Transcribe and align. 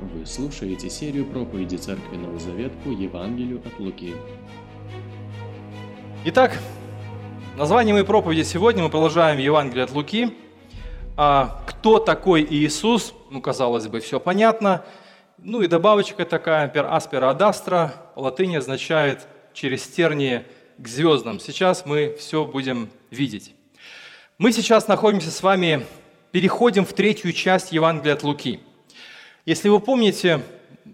Вы 0.00 0.24
слушаете 0.26 0.88
серию 0.90 1.26
проповеди 1.26 1.74
Церкви 1.74 2.16
Новый 2.16 2.38
Завет 2.38 2.72
по 2.84 2.88
Евангелию 2.88 3.60
от 3.66 3.80
Луки. 3.80 4.14
Итак, 6.24 6.56
название 7.56 7.94
моей 7.94 8.06
проповеди 8.06 8.44
сегодня 8.44 8.84
мы 8.84 8.90
продолжаем 8.90 9.40
Евангелие 9.40 9.82
от 9.82 9.90
Луки. 9.90 10.36
А 11.16 11.64
кто 11.66 11.98
такой 11.98 12.46
Иисус? 12.48 13.12
Ну, 13.32 13.40
казалось 13.40 13.88
бы, 13.88 13.98
все 13.98 14.20
понятно. 14.20 14.84
Ну 15.38 15.62
и 15.62 15.66
добавочка 15.66 16.24
такая, 16.24 16.72
per 16.72 16.88
aspera 16.88 17.36
ad 17.36 17.90
латыни 18.14 18.54
означает 18.54 19.26
через 19.52 19.82
тернии 19.82 20.44
к 20.78 20.86
звездам. 20.86 21.40
Сейчас 21.40 21.84
мы 21.84 22.14
все 22.16 22.44
будем 22.44 22.88
видеть. 23.10 23.52
Мы 24.38 24.52
сейчас 24.52 24.86
находимся 24.86 25.32
с 25.32 25.42
вами, 25.42 25.84
переходим 26.30 26.84
в 26.84 26.92
третью 26.92 27.32
часть 27.32 27.72
Евангелия 27.72 28.14
от 28.14 28.22
Луки– 28.22 28.60
если 29.48 29.70
вы 29.70 29.80
помните, 29.80 30.42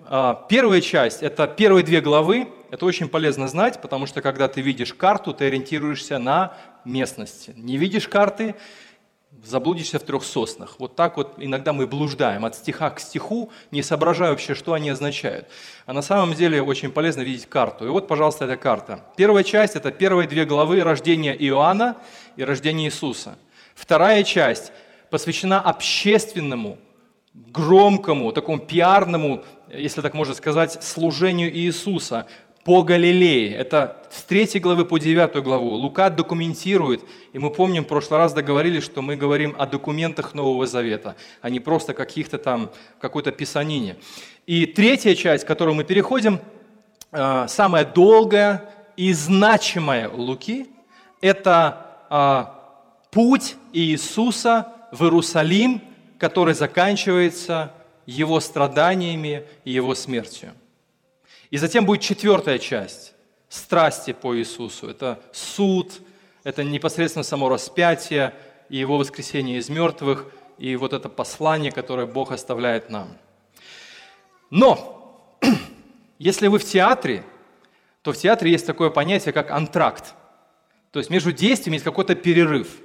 а, 0.06 0.46
первая 0.48 0.80
часть– 0.80 1.22
это 1.24 1.48
первые 1.48 1.82
две 1.82 2.00
главы. 2.00 2.46
Это 2.70 2.86
очень 2.86 3.08
полезно 3.08 3.48
знать, 3.48 3.82
потому 3.82 4.06
что 4.06 4.22
когда 4.22 4.46
ты 4.46 4.60
видишь 4.60 4.94
карту, 4.94 5.34
ты 5.34 5.46
ориентируешься 5.46 6.20
на 6.20 6.54
местности. 6.84 7.52
Не 7.56 7.76
видишь 7.78 8.06
карты– 8.06 8.54
заблудишься 9.44 9.98
в 9.98 10.04
трех 10.04 10.22
соснах. 10.22 10.76
Вот 10.78 10.94
так 10.94 11.16
вот 11.16 11.34
иногда 11.38 11.72
мы 11.72 11.88
блуждаем 11.88 12.44
от 12.44 12.54
стиха 12.54 12.90
к 12.90 13.00
стиху, 13.00 13.50
не 13.72 13.82
соображая 13.82 14.30
вообще, 14.30 14.54
что 14.54 14.72
они 14.72 14.88
означают. 14.88 15.48
А 15.84 15.92
на 15.92 16.02
самом 16.02 16.34
деле 16.34 16.62
очень 16.62 16.92
полезно 16.92 17.22
видеть 17.22 17.46
карту. 17.46 17.86
И 17.86 17.88
вот, 17.88 18.06
пожалуйста, 18.06 18.44
эта 18.44 18.56
карта. 18.56 19.04
Первая 19.16 19.42
часть– 19.42 19.74
это 19.76 19.90
первые 19.90 20.28
две 20.28 20.44
главы 20.44 20.80
рождения 20.84 21.34
Иоанна 21.34 21.96
и 22.36 22.44
рождения 22.44 22.86
Иисуса. 22.86 23.36
Вторая 23.74 24.22
часть 24.22 24.70
посвящена 25.10 25.60
общественному 25.60 26.78
громкому, 27.34 28.32
такому 28.32 28.58
пиарному, 28.58 29.42
если 29.68 30.00
так 30.00 30.14
можно 30.14 30.34
сказать, 30.34 30.82
служению 30.82 31.54
Иисуса 31.54 32.26
по 32.64 32.82
Галилее. 32.82 33.54
Это 33.54 34.02
с 34.10 34.22
3 34.22 34.60
главы 34.60 34.84
по 34.84 34.98
9 34.98 35.42
главу. 35.42 35.70
Лука 35.70 36.10
документирует, 36.10 37.02
и 37.32 37.38
мы 37.38 37.50
помним, 37.50 37.84
в 37.84 37.88
прошлый 37.88 38.18
раз 38.18 38.32
договорились, 38.32 38.84
что 38.84 39.02
мы 39.02 39.16
говорим 39.16 39.54
о 39.58 39.66
документах 39.66 40.34
Нового 40.34 40.66
Завета, 40.66 41.16
а 41.42 41.50
не 41.50 41.60
просто 41.60 41.92
каких-то 41.92 42.38
там, 42.38 42.70
какой-то 43.00 43.32
писанине. 43.32 43.96
И 44.46 44.66
третья 44.66 45.14
часть, 45.14 45.44
к 45.44 45.48
которой 45.48 45.74
мы 45.74 45.84
переходим, 45.84 46.40
э, 47.12 47.46
самая 47.48 47.84
долгая 47.84 48.70
и 48.96 49.12
значимая 49.12 50.08
Луки, 50.08 50.68
это 51.20 51.98
э, 52.08 52.44
путь 53.10 53.56
Иисуса 53.72 54.72
в 54.92 55.02
Иерусалим– 55.02 55.82
который 56.18 56.54
заканчивается 56.54 57.72
его 58.06 58.40
страданиями 58.40 59.46
и 59.64 59.72
его 59.72 59.94
смертью. 59.94 60.52
И 61.50 61.58
затем 61.58 61.86
будет 61.86 62.00
четвертая 62.00 62.58
часть– 62.58 63.14
страсти 63.48 64.12
по 64.12 64.36
Иисусу. 64.36 64.88
Это 64.88 65.20
суд, 65.32 65.92
это 66.42 66.64
непосредственно 66.64 67.22
само 67.22 67.48
распятие 67.48 68.34
и 68.68 68.76
его 68.76 68.98
воскресение 68.98 69.58
из 69.58 69.68
мертвых, 69.68 70.26
и 70.58 70.76
вот 70.76 70.92
это 70.92 71.08
послание, 71.08 71.72
которое 71.72 72.06
Бог 72.06 72.32
оставляет 72.32 72.90
нам. 72.90 73.16
Но, 74.50 75.38
если 76.18 76.48
вы 76.48 76.58
в 76.58 76.64
театре, 76.64 77.24
то 78.02 78.12
в 78.12 78.16
театре 78.16 78.50
есть 78.50 78.66
такое 78.66 78.90
понятие, 78.90 79.32
как 79.32 79.50
антракт. 79.50 80.14
То 80.90 80.98
есть 80.98 81.10
между 81.10 81.32
действиями 81.32 81.76
есть 81.76 81.84
какой-то 81.84 82.14
перерыв– 82.14 82.68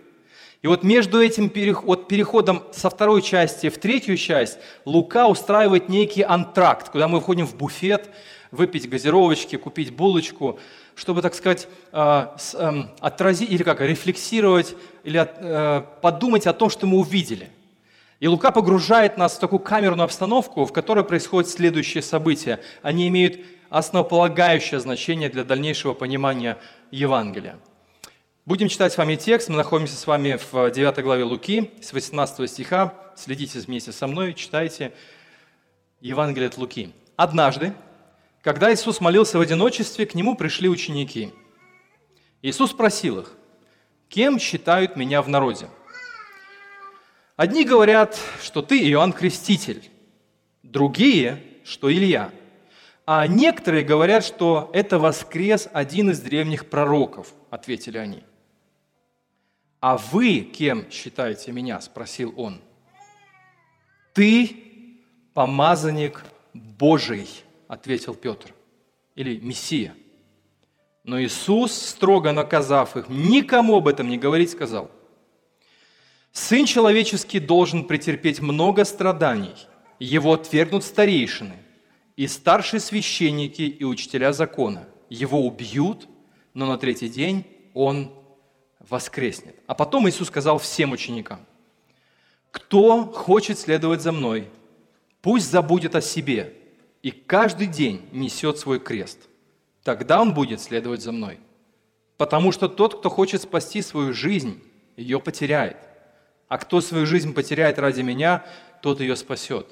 и 0.61 0.67
вот 0.67 0.83
между 0.83 1.21
этим 1.21 1.49
переходом 1.49 2.63
со 2.71 2.89
второй 2.89 3.21
части 3.21 3.69
в 3.69 3.77
третью 3.77 4.17
часть 4.17 4.59
Лука 4.83 5.27
устраивает 5.27 5.87
некий 5.87 6.21
антракт, 6.21 6.89
куда 6.89 7.07
мы 7.07 7.21
входим 7.21 7.47
в 7.47 7.55
буфет, 7.55 8.09
выпить 8.51 8.89
газировочки, 8.89 9.55
купить 9.55 9.95
булочку, 9.95 10.59
чтобы, 10.95 11.21
так 11.21 11.33
сказать, 11.33 11.69
а, 11.93 12.35
эм, 12.55 12.89
отразить 12.99 13.49
или 13.49 13.63
как, 13.63 13.79
рефлексировать 13.79 14.75
или 15.05 15.25
э, 15.25 15.83
подумать 16.01 16.45
о 16.45 16.51
том, 16.51 16.69
что 16.69 16.87
мы 16.87 16.97
увидели. 16.97 17.49
И 18.19 18.27
Лука 18.27 18.51
погружает 18.51 19.17
нас 19.17 19.37
в 19.37 19.39
такую 19.39 19.59
камерную 19.59 20.03
обстановку, 20.03 20.65
в 20.65 20.73
которой 20.73 21.05
происходят 21.05 21.49
следующие 21.49 22.03
события. 22.03 22.59
Они 22.81 23.07
имеют 23.07 23.39
основополагающее 23.69 24.81
значение 24.81 25.29
для 25.29 25.45
дальнейшего 25.45 25.93
понимания 25.93 26.57
Евангелия. 26.91 27.59
Будем 28.49 28.67
читать 28.67 28.91
с 28.91 28.97
вами 28.97 29.15
текст. 29.15 29.47
Мы 29.49 29.57
находимся 29.57 29.95
с 29.95 30.07
вами 30.07 30.39
в 30.51 30.71
9 30.71 31.03
главе 31.03 31.23
Луки, 31.23 31.69
с 31.83 31.93
18 31.93 32.49
стиха. 32.49 32.95
Следите 33.15 33.59
вместе 33.59 33.91
со 33.91 34.07
мной, 34.07 34.33
читайте 34.33 34.91
Евангелие 36.01 36.47
от 36.47 36.57
Луки. 36.57 36.91
«Однажды, 37.15 37.73
когда 38.41 38.73
Иисус 38.73 39.01
молился 39.01 39.37
в 39.37 39.41
одиночестве, 39.41 40.07
к 40.07 40.15
Нему 40.15 40.35
пришли 40.35 40.67
ученики. 40.67 41.31
Иисус 42.41 42.71
спросил 42.71 43.19
их, 43.19 43.33
«Кем 44.07 44.39
считают 44.39 44.95
меня 44.95 45.21
в 45.21 45.29
народе?» 45.29 45.67
Одни 47.35 47.63
говорят, 47.63 48.19
что 48.41 48.63
ты 48.63 48.79
Иоанн 48.89 49.13
Креститель, 49.13 49.91
другие, 50.63 51.43
что 51.63 51.93
Илья, 51.93 52.31
а 53.05 53.27
некоторые 53.27 53.83
говорят, 53.83 54.25
что 54.25 54.71
это 54.73 54.97
воскрес 54.97 55.69
один 55.71 56.09
из 56.09 56.19
древних 56.19 56.67
пророков, 56.67 57.27
ответили 57.51 57.99
они. 57.99 58.23
«А 59.79 59.97
вы 59.97 60.41
кем 60.41 60.89
считаете 60.91 61.51
меня?»– 61.51 61.79
спросил 61.81 62.33
он. 62.35 62.61
«Ты 64.13 64.99
помазанник 65.33 66.25
Божий»,– 66.53 67.27
ответил 67.69 68.13
Петр, 68.13 68.53
или 69.15 69.39
Мессия. 69.39 69.95
Но 71.05 71.21
Иисус, 71.21 71.71
строго 71.71 72.33
наказав 72.33 72.97
их, 72.97 73.07
никому 73.07 73.77
об 73.77 73.87
этом 73.87 74.09
не 74.09 74.17
говорить, 74.17 74.51
сказал, 74.51 74.91
«Сын 76.33 76.65
человеческий 76.65 77.39
должен 77.39 77.85
претерпеть 77.85 78.41
много 78.41 78.83
страданий, 78.83 79.55
его 79.97 80.33
отвергнут 80.33 80.83
старейшины, 80.83 81.55
и 82.17 82.27
старшие 82.27 82.81
священники 82.81 83.61
и 83.61 83.85
учителя 83.85 84.33
закона. 84.33 84.89
Его 85.09 85.47
убьют, 85.47 86.09
но 86.53 86.65
на 86.65 86.77
третий 86.77 87.07
день 87.07 87.45
он 87.73 88.11
воскреснет. 88.89 89.55
А 89.67 89.75
потом 89.75 90.09
Иисус 90.09 90.27
сказал 90.27 90.57
всем 90.57 90.91
ученикам, 90.91 91.39
кто 92.51 93.05
хочет 93.05 93.59
следовать 93.59 94.01
за 94.01 94.11
мной, 94.11 94.49
пусть 95.21 95.51
забудет 95.51 95.95
о 95.95 96.01
себе 96.01 96.53
и 97.01 97.11
каждый 97.11 97.67
день 97.67 98.07
несет 98.11 98.57
свой 98.57 98.79
крест. 98.79 99.19
Тогда 99.83 100.21
он 100.21 100.33
будет 100.33 100.59
следовать 100.61 101.01
за 101.01 101.11
мной. 101.11 101.39
Потому 102.17 102.51
что 102.51 102.67
тот, 102.67 102.99
кто 102.99 103.09
хочет 103.09 103.41
спасти 103.41 103.81
свою 103.81 104.13
жизнь, 104.13 104.61
ее 104.97 105.19
потеряет. 105.19 105.77
А 106.49 106.57
кто 106.57 106.81
свою 106.81 107.05
жизнь 107.05 107.33
потеряет 107.33 107.79
ради 107.79 108.01
меня, 108.01 108.45
тот 108.81 108.99
ее 108.99 109.15
спасет. 109.15 109.67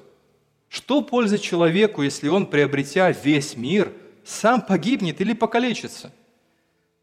Что 0.68 1.02
польза 1.02 1.38
человеку, 1.38 2.02
если 2.02 2.28
он, 2.28 2.46
приобретя 2.46 3.10
весь 3.10 3.56
мир, 3.56 3.92
сам 4.24 4.62
погибнет 4.62 5.20
или 5.20 5.32
покалечится? 5.32 6.12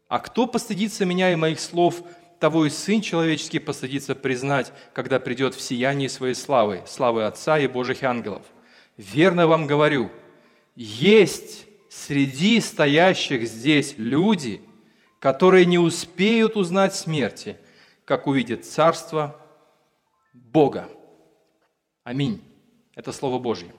А 0.08 0.18
кто 0.20 0.46
постыдится 0.46 1.04
меня 1.04 1.32
и 1.32 1.36
моих 1.36 1.58
слов, 1.58 2.02
того 2.38 2.66
и 2.66 2.70
Сын 2.70 3.00
Человеческий 3.00 3.58
постыдится 3.58 4.14
признать, 4.14 4.72
когда 4.92 5.18
придет 5.18 5.54
в 5.54 5.60
сиянии 5.60 6.06
своей 6.06 6.34
славы, 6.34 6.82
славы 6.86 7.24
Отца 7.24 7.58
и 7.58 7.66
Божьих 7.66 8.02
ангелов. 8.02 8.42
Верно 8.96 9.46
вам 9.46 9.66
говорю, 9.66 10.10
есть 10.74 11.66
среди 11.88 12.60
стоящих 12.60 13.48
здесь 13.48 13.94
люди, 13.96 14.62
которые 15.18 15.66
не 15.66 15.78
успеют 15.78 16.56
узнать 16.56 16.94
смерти, 16.94 17.56
как 18.04 18.26
увидят 18.26 18.64
Царство 18.64 19.40
Бога. 20.32 20.88
Аминь. 22.04 22.42
Это 22.94 23.12
Слово 23.12 23.38
Божье. 23.38 23.74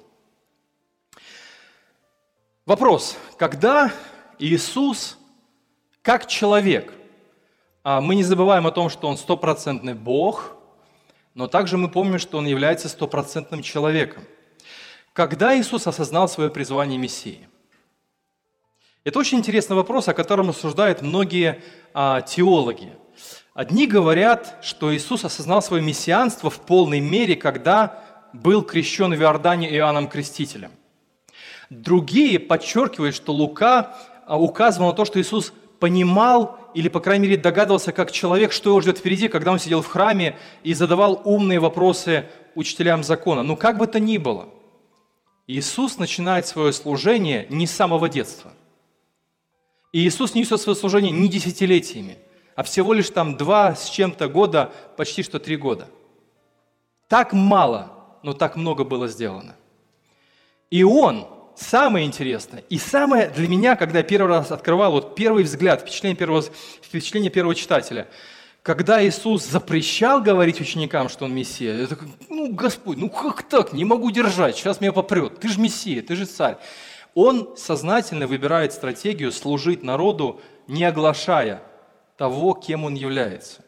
Вопрос. 2.65 3.15
Когда 3.37 3.93
Иисус 4.39 5.17
как 6.07 6.25
человек. 6.25 6.93
А 7.83 7.99
мы 7.99 8.15
не 8.15 8.23
забываем 8.23 8.65
о 8.65 8.71
том, 8.71 8.89
что 8.89 9.09
он 9.09 9.17
стопроцентный 9.17 9.93
Бог, 9.93 10.55
но 11.33 11.49
также 11.49 11.77
мы 11.77 11.89
помним, 11.89 12.17
что 12.17 12.37
он 12.37 12.47
является 12.47 12.87
стопроцентным 12.87 13.61
человеком. 13.61 14.23
Когда 15.11 15.59
Иисус 15.59 15.85
осознал 15.85 16.29
свое 16.29 16.49
призвание 16.49 16.97
Мессии? 16.97 17.49
Это 19.03 19.19
очень 19.19 19.39
интересный 19.39 19.75
вопрос, 19.75 20.07
о 20.07 20.13
котором 20.13 20.47
рассуждают 20.47 21.01
многие 21.01 21.61
а, 21.93 22.21
теологи. 22.21 22.93
Одни 23.53 23.85
говорят, 23.85 24.59
что 24.61 24.95
Иисус 24.95 25.25
осознал 25.25 25.61
свое 25.61 25.83
мессианство 25.83 26.49
в 26.49 26.61
полной 26.61 27.01
мере, 27.01 27.35
когда 27.35 28.01
был 28.31 28.61
крещен 28.61 29.13
в 29.13 29.21
Иордане 29.21 29.69
Иоанном 29.75 30.07
Крестителем. 30.07 30.71
Другие 31.69 32.39
подчеркивают, 32.39 33.13
что 33.13 33.33
Лука 33.33 33.97
а, 34.25 34.39
указывал 34.39 34.91
на 34.91 34.93
то, 34.93 35.03
что 35.03 35.19
Иисус 35.19 35.51
понимал 35.79 36.59
или, 36.73 36.89
по 36.89 36.99
крайней 36.99 37.27
мере, 37.27 37.41
догадывался 37.41 37.91
как 37.91 38.11
человек, 38.11 38.51
что 38.51 38.69
его 38.69 38.81
ждет 38.81 38.97
впереди, 38.97 39.27
когда 39.27 39.51
он 39.51 39.59
сидел 39.59 39.81
в 39.81 39.87
храме 39.87 40.37
и 40.63 40.73
задавал 40.73 41.21
умные 41.23 41.59
вопросы 41.59 42.29
учителям 42.55 43.03
закона. 43.03 43.43
Но 43.43 43.55
как 43.55 43.77
бы 43.77 43.87
то 43.87 43.99
ни 43.99 44.17
было, 44.17 44.49
Иисус 45.47 45.97
начинает 45.97 46.45
свое 46.45 46.73
служение 46.73 47.47
не 47.49 47.67
с 47.67 47.71
самого 47.71 48.09
детства. 48.09 48.51
И 49.93 50.05
Иисус 50.05 50.35
не 50.35 50.41
несет 50.41 50.59
свое 50.59 50.75
служение 50.75 51.11
не 51.11 51.29
десятилетиями, 51.29 52.17
а 52.55 52.63
всего 52.63 52.93
лишь 52.93 53.09
там 53.09 53.37
два 53.37 53.75
с 53.75 53.89
чем-то 53.89 54.27
года, 54.27 54.73
почти 54.97 55.23
что 55.23 55.39
три 55.39 55.55
года. 55.55 55.87
Так 57.07 57.31
мало, 57.31 57.93
но 58.23 58.33
так 58.33 58.57
много 58.57 58.83
было 58.83 59.07
сделано. 59.07 59.55
И 60.69 60.83
Он, 60.83 61.27
самое 61.57 62.05
интересное, 62.05 62.63
и 62.69 62.77
самое 62.77 63.29
для 63.29 63.47
меня, 63.47 63.75
когда 63.75 63.99
я 63.99 64.03
первый 64.03 64.29
раз 64.29 64.51
открывал, 64.51 64.91
вот 64.91 65.15
первый 65.15 65.43
взгляд, 65.43 65.81
впечатление 65.81 66.15
первого, 66.15 66.43
впечатление 66.81 67.31
первого 67.31 67.55
читателя– 67.55 68.07
когда 68.67 69.01
Иисус 69.07 69.45
запрещал 69.45 70.21
говорить 70.21 70.59
ученикам, 70.59 71.07
что 71.07 71.23
Он 71.23 71.33
Мессия, 71.33 71.73
я 71.73 71.87
такой, 71.87 72.09
ну, 72.27 72.53
Господь, 72.53 72.97
ну 72.97 73.09
как 73.09 73.43
так, 73.43 73.71
не 73.71 73.85
могу 73.85 74.11
держать, 74.11 74.57
сейчас 74.57 74.81
меня 74.81 74.91
попрет, 74.91 75.39
ты 75.39 75.47
же 75.47 75.57
Мессия, 75.57 76.01
ты 76.01 76.17
же 76.17 76.25
царь. 76.25 76.57
Он 77.13 77.55
сознательно 77.55 78.27
выбирает 78.27 78.73
стратегию 78.73 79.31
служить 79.31 79.83
народу, 79.83 80.41
не 80.67 80.83
оглашая 80.83 81.63
того, 82.17 82.55
кем 82.55 82.83
он 82.83 82.95
является. 82.95 83.63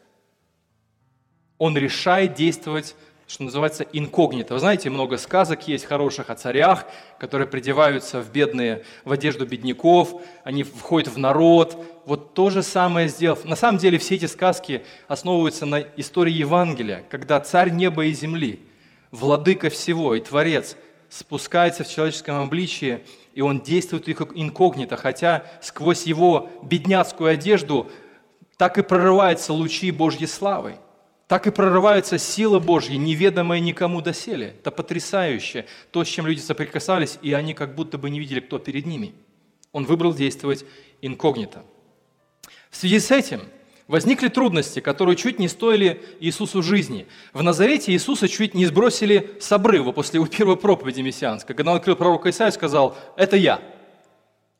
Он 1.56 1.78
решает 1.78 2.34
действовать 2.34 2.94
что 3.30 3.44
называется, 3.44 3.86
инкогнито. 3.92 4.54
Вы 4.54 4.60
знаете, 4.60 4.90
много 4.90 5.16
сказок 5.16 5.68
есть 5.68 5.84
хороших 5.84 6.30
о 6.30 6.34
царях, 6.34 6.84
которые 7.16 7.46
придеваются 7.46 8.20
в 8.20 8.32
бедные, 8.32 8.82
в 9.04 9.12
одежду 9.12 9.46
бедняков, 9.46 10.20
они 10.42 10.64
входят 10.64 11.14
в 11.14 11.16
народ. 11.16 11.76
Вот 12.06 12.34
то 12.34 12.50
же 12.50 12.64
самое 12.64 13.08
сделав. 13.08 13.44
На 13.44 13.54
самом 13.54 13.78
деле 13.78 13.98
все 13.98 14.16
эти 14.16 14.24
сказки 14.24 14.82
основываются 15.06 15.64
на 15.64 15.78
истории 15.96 16.32
Евангелия, 16.32 17.04
когда 17.08 17.38
царь 17.38 17.70
неба 17.70 18.06
и 18.06 18.12
земли, 18.12 18.58
владыка 19.12 19.70
всего 19.70 20.16
и 20.16 20.20
творец, 20.20 20.76
спускается 21.08 21.84
в 21.84 21.88
человеческом 21.88 22.42
обличии, 22.42 23.04
и 23.34 23.42
он 23.42 23.60
действует 23.60 24.08
их 24.08 24.22
инкогнито, 24.34 24.96
хотя 24.96 25.44
сквозь 25.62 26.02
его 26.02 26.50
бедняцкую 26.64 27.30
одежду 27.30 27.88
так 28.56 28.76
и 28.78 28.82
прорываются 28.82 29.52
лучи 29.52 29.92
Божьей 29.92 30.26
славы 30.26 30.78
так 31.30 31.46
и 31.46 31.52
прорывается 31.52 32.18
сила 32.18 32.58
Божья, 32.58 32.96
неведомая 32.96 33.60
никому 33.60 34.00
доселе. 34.00 34.56
Это 34.58 34.72
потрясающе. 34.72 35.64
То, 35.92 36.02
с 36.02 36.08
чем 36.08 36.26
люди 36.26 36.40
соприкасались, 36.40 37.20
и 37.22 37.32
они 37.34 37.54
как 37.54 37.76
будто 37.76 37.98
бы 37.98 38.10
не 38.10 38.18
видели, 38.18 38.40
кто 38.40 38.58
перед 38.58 38.84
ними. 38.84 39.14
Он 39.70 39.84
выбрал 39.84 40.12
действовать 40.12 40.64
инкогнито. 41.02 41.62
В 42.68 42.76
связи 42.76 42.98
с 42.98 43.12
этим 43.12 43.42
возникли 43.86 44.26
трудности, 44.26 44.80
которые 44.80 45.14
чуть 45.14 45.38
не 45.38 45.46
стоили 45.46 46.02
Иисусу 46.18 46.62
жизни. 46.62 47.06
В 47.32 47.44
Назарете 47.44 47.92
Иисуса 47.92 48.26
чуть 48.26 48.54
не 48.54 48.66
сбросили 48.66 49.30
с 49.38 49.52
обрыва 49.52 49.92
после 49.92 50.18
его 50.18 50.26
первой 50.26 50.56
проповеди 50.56 51.00
мессианской. 51.00 51.54
Когда 51.54 51.70
он 51.70 51.76
открыл 51.76 51.94
пророка 51.94 52.30
Исаия, 52.30 52.50
сказал, 52.50 52.98
это 53.16 53.36
я. 53.36 53.62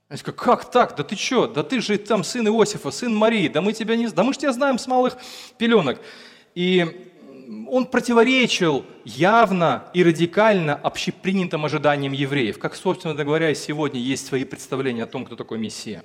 Они 0.09 0.19
сказали, 0.19 0.39
как 0.39 0.71
так? 0.71 0.95
Да 0.95 1.03
ты 1.03 1.17
что? 1.17 1.49
Да 1.49 1.65
ты 1.65 1.81
же 1.81 1.99
там 1.99 2.23
сын 2.23 2.47
Иосифа, 2.47 2.93
сын 2.93 3.13
Марии, 3.13 3.49
да 3.49 3.61
мы 3.61 3.73
тебя 3.73 3.97
не... 3.97 4.07
Да 4.07 4.23
мы 4.23 4.35
же 4.35 4.39
тебя 4.39 4.53
знаем 4.53 4.79
с 4.79 4.87
малых 4.87 5.17
пеленок. 5.59 6.01
И 6.61 6.85
он 7.71 7.87
противоречил 7.87 8.85
явно 9.07 9.85
и 9.95 10.05
радикально 10.05 10.75
общепринятым 10.75 11.65
ожиданиям 11.65 12.13
евреев, 12.13 12.59
как, 12.59 12.75
собственно 12.77 13.15
говоря, 13.15 13.49
и 13.49 13.55
сегодня 13.55 13.99
есть 13.99 14.27
свои 14.27 14.45
представления 14.45 15.05
о 15.05 15.07
том, 15.07 15.25
кто 15.25 15.37
такой 15.37 15.59
Мессия. 15.59 16.05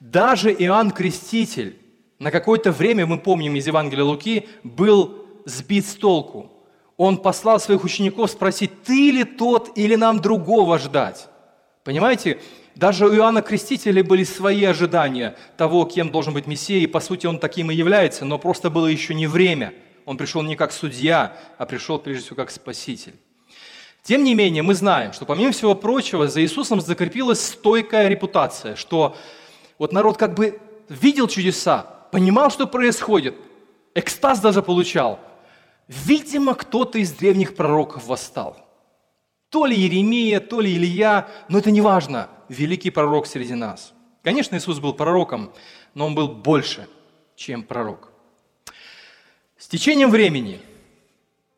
Даже 0.00 0.50
Иоанн 0.50 0.92
Креститель 0.92 1.78
на 2.18 2.30
какое-то 2.30 2.72
время, 2.72 3.04
мы 3.04 3.18
помним 3.18 3.54
из 3.56 3.66
Евангелия 3.66 4.04
Луки, 4.04 4.48
был 4.64 5.26
сбит 5.44 5.84
с 5.84 5.94
толку. 5.94 6.50
Он 6.96 7.18
послал 7.18 7.60
своих 7.60 7.84
учеников 7.84 8.30
спросить, 8.30 8.82
ты 8.82 9.10
ли 9.10 9.24
тот 9.24 9.76
или 9.76 9.94
нам 9.94 10.22
другого 10.22 10.78
ждать? 10.78 11.28
Понимаете, 11.84 12.38
даже 12.76 13.06
у 13.06 13.14
Иоанна 13.14 13.40
Крестителя 13.40 14.04
были 14.04 14.22
свои 14.22 14.62
ожидания 14.64 15.34
того, 15.56 15.86
кем 15.86 16.10
должен 16.10 16.34
быть 16.34 16.46
Мессия, 16.46 16.80
и 16.80 16.86
по 16.86 17.00
сути 17.00 17.26
он 17.26 17.38
таким 17.38 17.70
и 17.70 17.74
является, 17.74 18.26
но 18.26 18.38
просто 18.38 18.68
было 18.68 18.86
еще 18.86 19.14
не 19.14 19.26
время. 19.26 19.72
Он 20.04 20.18
пришел 20.18 20.42
не 20.42 20.56
как 20.56 20.72
судья, 20.72 21.38
а 21.56 21.64
пришел 21.64 21.98
прежде 21.98 22.24
всего 22.24 22.36
как 22.36 22.50
спаситель. 22.50 23.14
Тем 24.02 24.24
не 24.24 24.34
менее, 24.34 24.62
мы 24.62 24.74
знаем, 24.74 25.14
что 25.14 25.24
помимо 25.24 25.52
всего 25.52 25.74
прочего, 25.74 26.28
за 26.28 26.42
Иисусом 26.42 26.82
закрепилась 26.82 27.40
стойкая 27.40 28.08
репутация, 28.08 28.76
что 28.76 29.16
вот 29.78 29.94
народ 29.94 30.18
как 30.18 30.34
бы 30.34 30.60
видел 30.90 31.28
чудеса, 31.28 31.78
понимал, 32.12 32.50
что 32.50 32.66
происходит, 32.66 33.36
экстаз 33.94 34.40
даже 34.40 34.60
получал. 34.60 35.18
Видимо, 35.88 36.54
кто-то 36.54 36.98
из 36.98 37.10
древних 37.12 37.56
пророков 37.56 38.06
восстал. 38.06 38.65
То 39.50 39.66
ли 39.66 39.76
Еремия, 39.76 40.40
то 40.40 40.60
ли 40.60 40.74
Илья, 40.76 41.28
но 41.48 41.58
это 41.58 41.70
не 41.70 41.80
важно 41.80 42.28
великий 42.48 42.90
пророк 42.90 43.26
среди 43.26 43.54
нас. 43.54 43.92
Конечно, 44.22 44.56
Иисус 44.56 44.80
был 44.80 44.92
пророком, 44.92 45.52
но 45.94 46.06
он 46.06 46.14
был 46.14 46.28
больше, 46.28 46.88
чем 47.36 47.62
пророк. 47.62 48.12
С 49.56 49.68
течением 49.68 50.10
времени 50.10 50.60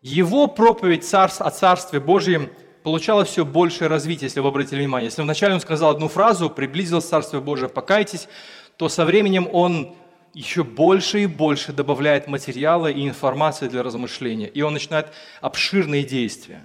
его 0.03 0.47
проповедь 0.47 1.05
царств, 1.05 1.41
о 1.41 1.51
Царстве 1.51 1.99
Божьем 1.99 2.51
получала 2.83 3.25
все 3.25 3.45
большее 3.45 3.89
развитие, 3.89 4.27
если 4.27 4.41
вы 4.41 4.49
обратили 4.49 4.81
внимание. 4.81 5.07
Если 5.07 5.23
вначале 5.23 5.55
он 5.55 5.61
сказал 5.61 5.91
одну 5.91 6.09
фразу, 6.09 6.49
приблизилось 6.49 7.07
Царство 7.07 7.41
Божие, 7.41 7.69
покайтесь, 7.69 8.29
то 8.77 8.89
со 8.89 9.05
временем 9.05 9.49
он 9.53 9.97
еще 10.35 10.63
больше 10.63 11.23
и 11.23 11.27
больше 11.27 11.73
добавляет 11.73 12.29
материала 12.29 12.87
и 12.87 13.09
информации 13.09 13.69
для 13.69 13.83
размышления, 13.83 14.47
и 14.47 14.63
он 14.63 14.75
начинает 14.75 15.13
обширные 15.41 16.05
действия. 16.05 16.65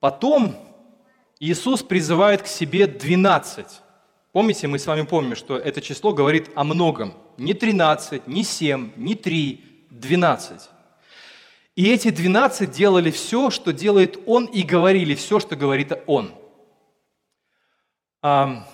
Потом 0.00 0.56
Иисус 1.38 1.82
призывает 1.82 2.42
к 2.42 2.46
себе 2.46 2.86
12. 2.86 3.66
Помните, 4.32 4.66
мы 4.66 4.78
с 4.78 4.86
вами 4.86 5.02
помним, 5.02 5.36
что 5.36 5.58
это 5.58 5.80
число 5.80 6.12
говорит 6.12 6.50
о 6.54 6.64
многом. 6.64 7.14
Не 7.36 7.54
13, 7.54 8.26
не 8.26 8.42
7, 8.42 8.92
не 8.96 9.14
3, 9.14 9.64
12. 9.90 10.70
И 11.76 11.90
эти 11.90 12.10
12 12.10 12.70
делали 12.70 13.10
все, 13.10 13.50
что 13.50 13.72
делает 13.72 14.18
Он, 14.26 14.46
и 14.46 14.62
говорили 14.62 15.14
все, 15.14 15.40
что 15.40 15.56
говорит 15.56 15.92
Он. 16.06 16.32
А, 18.22 18.66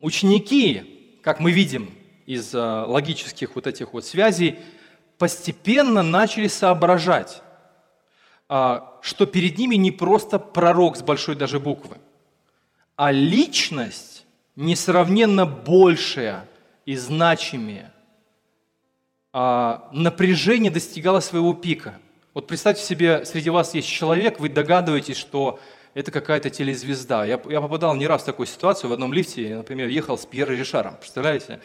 ученики, 0.00 1.20
как 1.22 1.40
мы 1.40 1.52
видим 1.52 1.90
из 2.26 2.54
а, 2.54 2.84
логических 2.86 3.54
вот 3.54 3.66
этих 3.66 3.92
вот 3.92 4.04
связей, 4.04 4.58
постепенно 5.18 6.02
начали 6.02 6.48
соображать, 6.48 7.42
что 9.00 9.26
перед 9.26 9.58
ними 9.58 9.74
не 9.74 9.90
просто 9.90 10.38
пророк 10.38 10.96
с 10.96 11.02
большой 11.02 11.34
даже 11.34 11.58
буквы, 11.58 11.96
а 12.94 13.10
личность 13.10 14.26
несравненно 14.54 15.44
большая 15.44 16.48
и 16.86 16.96
значимее. 16.96 17.92
А, 19.32 19.88
напряжение 19.92 20.70
достигало 20.70 21.18
своего 21.18 21.52
пика. 21.52 21.98
Вот 22.32 22.46
представьте 22.46 22.84
себе, 22.84 23.24
среди 23.24 23.50
вас 23.50 23.74
есть 23.74 23.88
человек, 23.88 24.38
вы 24.38 24.48
догадываетесь, 24.48 25.16
что 25.16 25.58
это 25.94 26.12
какая-то 26.12 26.50
телезвезда. 26.50 27.24
Я, 27.24 27.40
я 27.48 27.60
попадал 27.60 27.96
не 27.96 28.06
раз 28.06 28.22
в 28.22 28.26
такую 28.26 28.46
ситуацию. 28.46 28.90
В 28.90 28.92
одном 28.92 29.12
лифте, 29.12 29.48
я, 29.48 29.56
например, 29.56 29.88
ехал 29.88 30.16
с 30.16 30.26
Пьер 30.26 30.50
Ришаром. 30.50 30.96
Представляете? 30.96 31.60